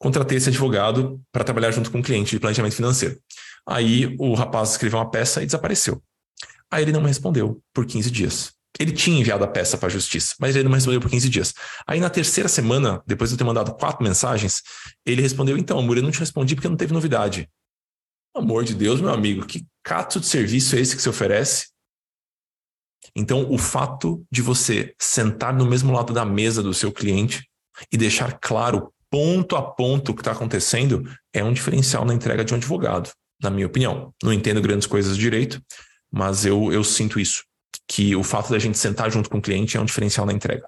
Contratei 0.02 0.36
esse 0.36 0.48
advogado 0.48 1.22
para 1.30 1.44
trabalhar 1.44 1.70
junto 1.70 1.88
com 1.88 2.00
o 2.00 2.02
cliente 2.02 2.32
de 2.32 2.40
planejamento 2.40 2.74
financeiro. 2.74 3.16
Aí 3.64 4.16
o 4.18 4.34
rapaz 4.34 4.70
escreveu 4.70 4.98
uma 4.98 5.08
peça 5.08 5.40
e 5.40 5.46
desapareceu. 5.46 6.02
Aí 6.68 6.82
ele 6.82 6.90
não 6.90 7.00
me 7.00 7.06
respondeu 7.06 7.62
por 7.72 7.86
15 7.86 8.10
dias. 8.10 8.52
Ele 8.80 8.90
tinha 8.90 9.20
enviado 9.20 9.44
a 9.44 9.46
peça 9.46 9.78
para 9.78 9.86
a 9.86 9.90
justiça, 9.90 10.34
mas 10.40 10.56
ele 10.56 10.64
não 10.64 10.70
me 10.70 10.76
respondeu 10.76 11.00
por 11.00 11.08
15 11.08 11.28
dias. 11.28 11.54
Aí 11.86 12.00
na 12.00 12.10
terceira 12.10 12.48
semana, 12.48 13.00
depois 13.06 13.30
de 13.30 13.34
eu 13.34 13.38
ter 13.38 13.44
mandado 13.44 13.74
quatro 13.74 14.02
mensagens, 14.02 14.62
ele 15.06 15.22
respondeu: 15.22 15.56
Então, 15.56 15.78
amor, 15.78 15.96
eu 15.96 16.02
não 16.02 16.10
te 16.10 16.18
respondi 16.18 16.56
porque 16.56 16.68
não 16.68 16.76
teve 16.76 16.92
novidade. 16.92 17.48
Amor 18.34 18.64
de 18.64 18.74
Deus, 18.74 19.00
meu 19.00 19.10
amigo, 19.10 19.46
que 19.46 19.64
cato 19.84 20.18
de 20.18 20.26
serviço 20.26 20.74
é 20.74 20.80
esse 20.80 20.96
que 20.96 21.02
se 21.02 21.08
oferece? 21.08 21.68
Então, 23.14 23.48
o 23.48 23.56
fato 23.56 24.26
de 24.32 24.42
você 24.42 24.96
sentar 24.98 25.54
no 25.54 25.64
mesmo 25.64 25.92
lado 25.92 26.12
da 26.12 26.24
mesa 26.24 26.60
do 26.60 26.74
seu 26.74 26.90
cliente 26.90 27.48
e 27.92 27.96
deixar 27.96 28.40
claro 28.40 28.92
ponto 29.12 29.56
a 29.56 29.62
ponto 29.62 30.10
o 30.10 30.14
que 30.14 30.22
está 30.22 30.32
acontecendo 30.32 31.06
é 31.34 31.44
um 31.44 31.52
diferencial 31.52 32.02
na 32.02 32.14
entrega 32.14 32.42
de 32.42 32.54
um 32.54 32.56
advogado, 32.56 33.10
na 33.42 33.50
minha 33.50 33.66
opinião. 33.66 34.10
Não 34.22 34.32
entendo 34.32 34.62
grandes 34.62 34.86
coisas 34.86 35.14
de 35.14 35.22
direito, 35.22 35.62
mas 36.10 36.46
eu, 36.46 36.72
eu 36.72 36.82
sinto 36.82 37.20
isso, 37.20 37.44
que 37.86 38.16
o 38.16 38.24
fato 38.24 38.50
da 38.50 38.58
gente 38.58 38.78
sentar 38.78 39.10
junto 39.10 39.28
com 39.28 39.36
o 39.36 39.42
cliente 39.42 39.76
é 39.76 39.80
um 39.80 39.84
diferencial 39.84 40.24
na 40.24 40.32
entrega. 40.32 40.66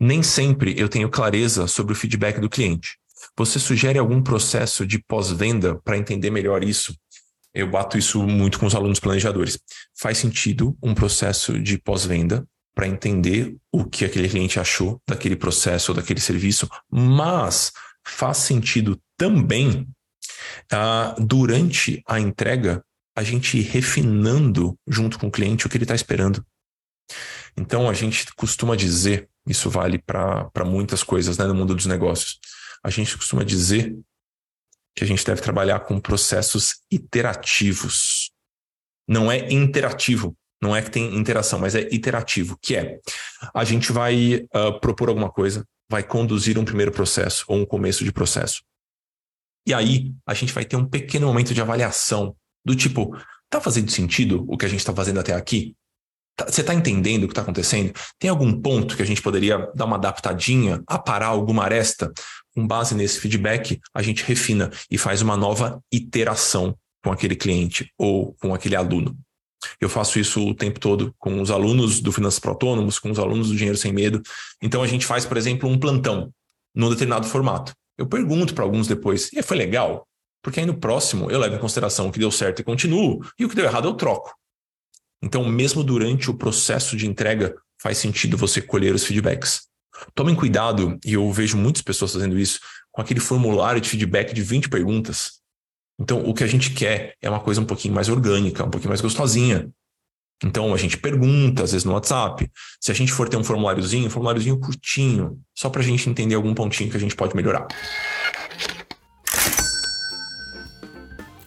Nem 0.00 0.22
sempre 0.22 0.74
eu 0.78 0.88
tenho 0.88 1.10
clareza 1.10 1.66
sobre 1.66 1.92
o 1.92 1.96
feedback 1.96 2.40
do 2.40 2.48
cliente. 2.48 2.96
Você 3.36 3.58
sugere 3.58 3.98
algum 3.98 4.22
processo 4.22 4.86
de 4.86 4.98
pós-venda 4.98 5.78
para 5.84 5.98
entender 5.98 6.30
melhor 6.30 6.64
isso? 6.64 6.96
Eu 7.52 7.70
bato 7.70 7.98
isso 7.98 8.22
muito 8.22 8.58
com 8.58 8.64
os 8.64 8.74
alunos 8.74 8.98
planejadores. 8.98 9.58
Faz 9.94 10.16
sentido 10.16 10.74
um 10.82 10.94
processo 10.94 11.60
de 11.60 11.76
pós-venda 11.76 12.46
para 12.74 12.86
entender 12.86 13.56
o 13.70 13.84
que 13.84 14.04
aquele 14.04 14.28
cliente 14.28 14.58
achou 14.58 15.00
daquele 15.06 15.36
processo 15.36 15.92
ou 15.92 15.96
daquele 15.96 16.20
serviço, 16.20 16.68
mas 16.90 17.72
faz 18.04 18.38
sentido 18.38 19.00
também 19.16 19.88
uh, 20.72 21.24
durante 21.24 22.02
a 22.06 22.18
entrega 22.18 22.84
a 23.14 23.22
gente 23.22 23.60
refinando 23.60 24.78
junto 24.86 25.18
com 25.18 25.26
o 25.26 25.30
cliente 25.30 25.66
o 25.66 25.68
que 25.68 25.76
ele 25.76 25.84
está 25.84 25.94
esperando. 25.94 26.44
Então 27.56 27.88
a 27.88 27.92
gente 27.92 28.32
costuma 28.34 28.74
dizer, 28.74 29.28
isso 29.46 29.68
vale 29.68 29.98
para 29.98 30.64
muitas 30.64 31.02
coisas 31.02 31.36
né, 31.36 31.46
no 31.46 31.54
mundo 31.54 31.74
dos 31.74 31.86
negócios, 31.86 32.38
a 32.82 32.90
gente 32.90 33.16
costuma 33.16 33.44
dizer 33.44 33.96
que 34.96 35.04
a 35.04 35.06
gente 35.06 35.24
deve 35.24 35.40
trabalhar 35.40 35.80
com 35.80 36.00
processos 36.00 36.80
iterativos. 36.90 38.30
Não 39.06 39.30
é 39.30 39.52
interativo, 39.52 40.36
não 40.62 40.74
é 40.74 40.80
que 40.80 40.90
tem 40.90 41.16
interação, 41.16 41.58
mas 41.58 41.74
é 41.74 41.88
iterativo, 41.92 42.56
que 42.62 42.76
é 42.76 43.00
a 43.52 43.64
gente 43.64 43.90
vai 43.90 44.46
uh, 44.54 44.78
propor 44.80 45.08
alguma 45.08 45.28
coisa, 45.28 45.66
vai 45.90 46.04
conduzir 46.04 46.56
um 46.56 46.64
primeiro 46.64 46.92
processo 46.92 47.44
ou 47.48 47.58
um 47.58 47.66
começo 47.66 48.04
de 48.04 48.12
processo. 48.12 48.62
E 49.66 49.74
aí 49.74 50.12
a 50.24 50.34
gente 50.34 50.52
vai 50.52 50.64
ter 50.64 50.76
um 50.76 50.86
pequeno 50.86 51.26
momento 51.26 51.52
de 51.52 51.60
avaliação 51.60 52.36
do 52.64 52.76
tipo, 52.76 53.16
tá 53.50 53.60
fazendo 53.60 53.90
sentido 53.90 54.44
o 54.48 54.56
que 54.56 54.64
a 54.64 54.68
gente 54.68 54.80
está 54.80 54.94
fazendo 54.94 55.18
até 55.18 55.34
aqui? 55.34 55.74
Tá, 56.36 56.46
você 56.46 56.60
está 56.60 56.72
entendendo 56.72 57.24
o 57.24 57.26
que 57.26 57.32
está 57.32 57.42
acontecendo? 57.42 57.92
Tem 58.18 58.30
algum 58.30 58.52
ponto 58.60 58.96
que 58.96 59.02
a 59.02 59.06
gente 59.06 59.20
poderia 59.20 59.70
dar 59.74 59.84
uma 59.84 59.96
adaptadinha, 59.96 60.82
aparar 60.86 61.26
alguma 61.26 61.64
aresta? 61.64 62.12
Com 62.54 62.66
base 62.66 62.94
nesse 62.94 63.18
feedback, 63.18 63.80
a 63.92 64.02
gente 64.02 64.24
refina 64.24 64.70
e 64.90 64.96
faz 64.96 65.22
uma 65.22 65.36
nova 65.36 65.82
iteração 65.92 66.76
com 67.02 67.10
aquele 67.10 67.34
cliente 67.34 67.92
ou 67.98 68.34
com 68.34 68.54
aquele 68.54 68.76
aluno. 68.76 69.18
Eu 69.80 69.88
faço 69.88 70.18
isso 70.18 70.46
o 70.46 70.54
tempo 70.54 70.80
todo 70.80 71.14
com 71.18 71.40
os 71.40 71.50
alunos 71.50 72.00
do 72.00 72.12
Finanças 72.12 72.38
para 72.38 72.50
Autônomos, 72.50 72.98
com 72.98 73.10
os 73.10 73.18
alunos 73.18 73.48
do 73.48 73.56
Dinheiro 73.56 73.78
Sem 73.78 73.92
Medo. 73.92 74.22
Então 74.60 74.82
a 74.82 74.86
gente 74.86 75.06
faz, 75.06 75.24
por 75.24 75.36
exemplo, 75.36 75.68
um 75.68 75.78
plantão 75.78 76.32
num 76.74 76.90
determinado 76.90 77.26
formato. 77.26 77.72
Eu 77.98 78.06
pergunto 78.06 78.54
para 78.54 78.64
alguns 78.64 78.86
depois, 78.86 79.30
e 79.32 79.42
foi 79.42 79.56
legal? 79.56 80.06
Porque 80.42 80.60
aí 80.60 80.66
no 80.66 80.76
próximo 80.76 81.30
eu 81.30 81.38
levo 81.38 81.56
em 81.56 81.58
consideração 81.58 82.08
o 82.08 82.12
que 82.12 82.18
deu 82.18 82.30
certo 82.30 82.60
e 82.60 82.64
continuo, 82.64 83.24
e 83.38 83.44
o 83.44 83.48
que 83.48 83.54
deu 83.54 83.64
errado 83.64 83.88
eu 83.88 83.94
troco. 83.94 84.34
Então, 85.22 85.44
mesmo 85.44 85.84
durante 85.84 86.28
o 86.30 86.34
processo 86.34 86.96
de 86.96 87.06
entrega, 87.06 87.54
faz 87.80 87.98
sentido 87.98 88.36
você 88.36 88.60
colher 88.60 88.92
os 88.94 89.04
feedbacks. 89.04 89.68
Tomem 90.14 90.34
cuidado, 90.34 90.98
e 91.04 91.12
eu 91.12 91.30
vejo 91.30 91.56
muitas 91.56 91.82
pessoas 91.82 92.12
fazendo 92.12 92.36
isso, 92.38 92.58
com 92.90 93.00
aquele 93.00 93.20
formulário 93.20 93.80
de 93.80 93.88
feedback 93.88 94.34
de 94.34 94.42
20 94.42 94.68
perguntas. 94.68 95.41
Então, 95.98 96.24
o 96.24 96.34
que 96.34 96.42
a 96.42 96.46
gente 96.46 96.72
quer 96.72 97.14
é 97.20 97.28
uma 97.28 97.40
coisa 97.40 97.60
um 97.60 97.64
pouquinho 97.64 97.94
mais 97.94 98.08
orgânica, 98.08 98.64
um 98.64 98.70
pouquinho 98.70 98.90
mais 98.90 99.00
gostosinha. 99.00 99.70
Então, 100.44 100.74
a 100.74 100.76
gente 100.76 100.96
pergunta, 100.96 101.62
às 101.62 101.70
vezes 101.72 101.84
no 101.84 101.92
WhatsApp. 101.92 102.50
Se 102.80 102.90
a 102.90 102.94
gente 102.94 103.12
for 103.12 103.28
ter 103.28 103.36
um 103.36 103.44
formuláriozinho, 103.44 104.06
um 104.06 104.10
formuláriozinho 104.10 104.58
curtinho, 104.58 105.40
só 105.54 105.70
para 105.70 105.80
a 105.80 105.84
gente 105.84 106.08
entender 106.10 106.34
algum 106.34 106.52
pontinho 106.54 106.90
que 106.90 106.96
a 106.96 107.00
gente 107.00 107.14
pode 107.14 107.36
melhorar. 107.36 107.68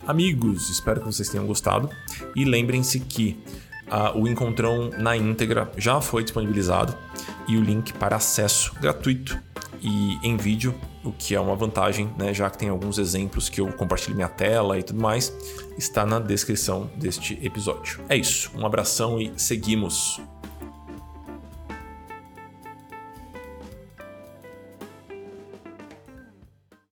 Amigos, 0.08 0.70
espero 0.70 1.02
que 1.02 1.08
vocês 1.08 1.28
tenham 1.28 1.48
gostado 1.48 1.90
e 2.36 2.46
lembrem-se 2.46 3.00
que 3.00 3.38
uh, 3.88 4.18
o 4.18 4.28
encontrão 4.28 4.90
na 4.98 5.16
íntegra 5.16 5.72
já 5.78 6.02
foi 6.02 6.24
disponibilizado 6.24 6.96
e 7.48 7.58
o 7.58 7.62
link 7.62 7.94
para 7.94 8.16
acesso 8.16 8.74
gratuito 8.80 9.38
e 9.82 10.18
em 10.24 10.36
vídeo, 10.36 10.74
o 11.04 11.12
que 11.12 11.36
é 11.36 11.40
uma 11.40 11.56
vantagem, 11.56 12.10
né, 12.18 12.34
já 12.34 12.50
que 12.50 12.58
tem 12.58 12.70
alguns 12.70 12.98
exemplos 12.98 13.50
que 13.50 13.62
eu 13.62 13.72
compartilho 13.74 14.16
minha 14.16 14.28
tela 14.28 14.80
e 14.80 14.84
tudo 14.84 15.00
mais, 15.00 15.32
está 15.78 16.06
na 16.06 16.20
descrição 16.20 16.90
deste 16.96 17.38
episódio. 17.46 18.00
É 18.10 18.18
isso, 18.18 18.52
um 18.56 18.66
abração 18.66 19.20
e 19.20 19.32
seguimos! 19.38 20.20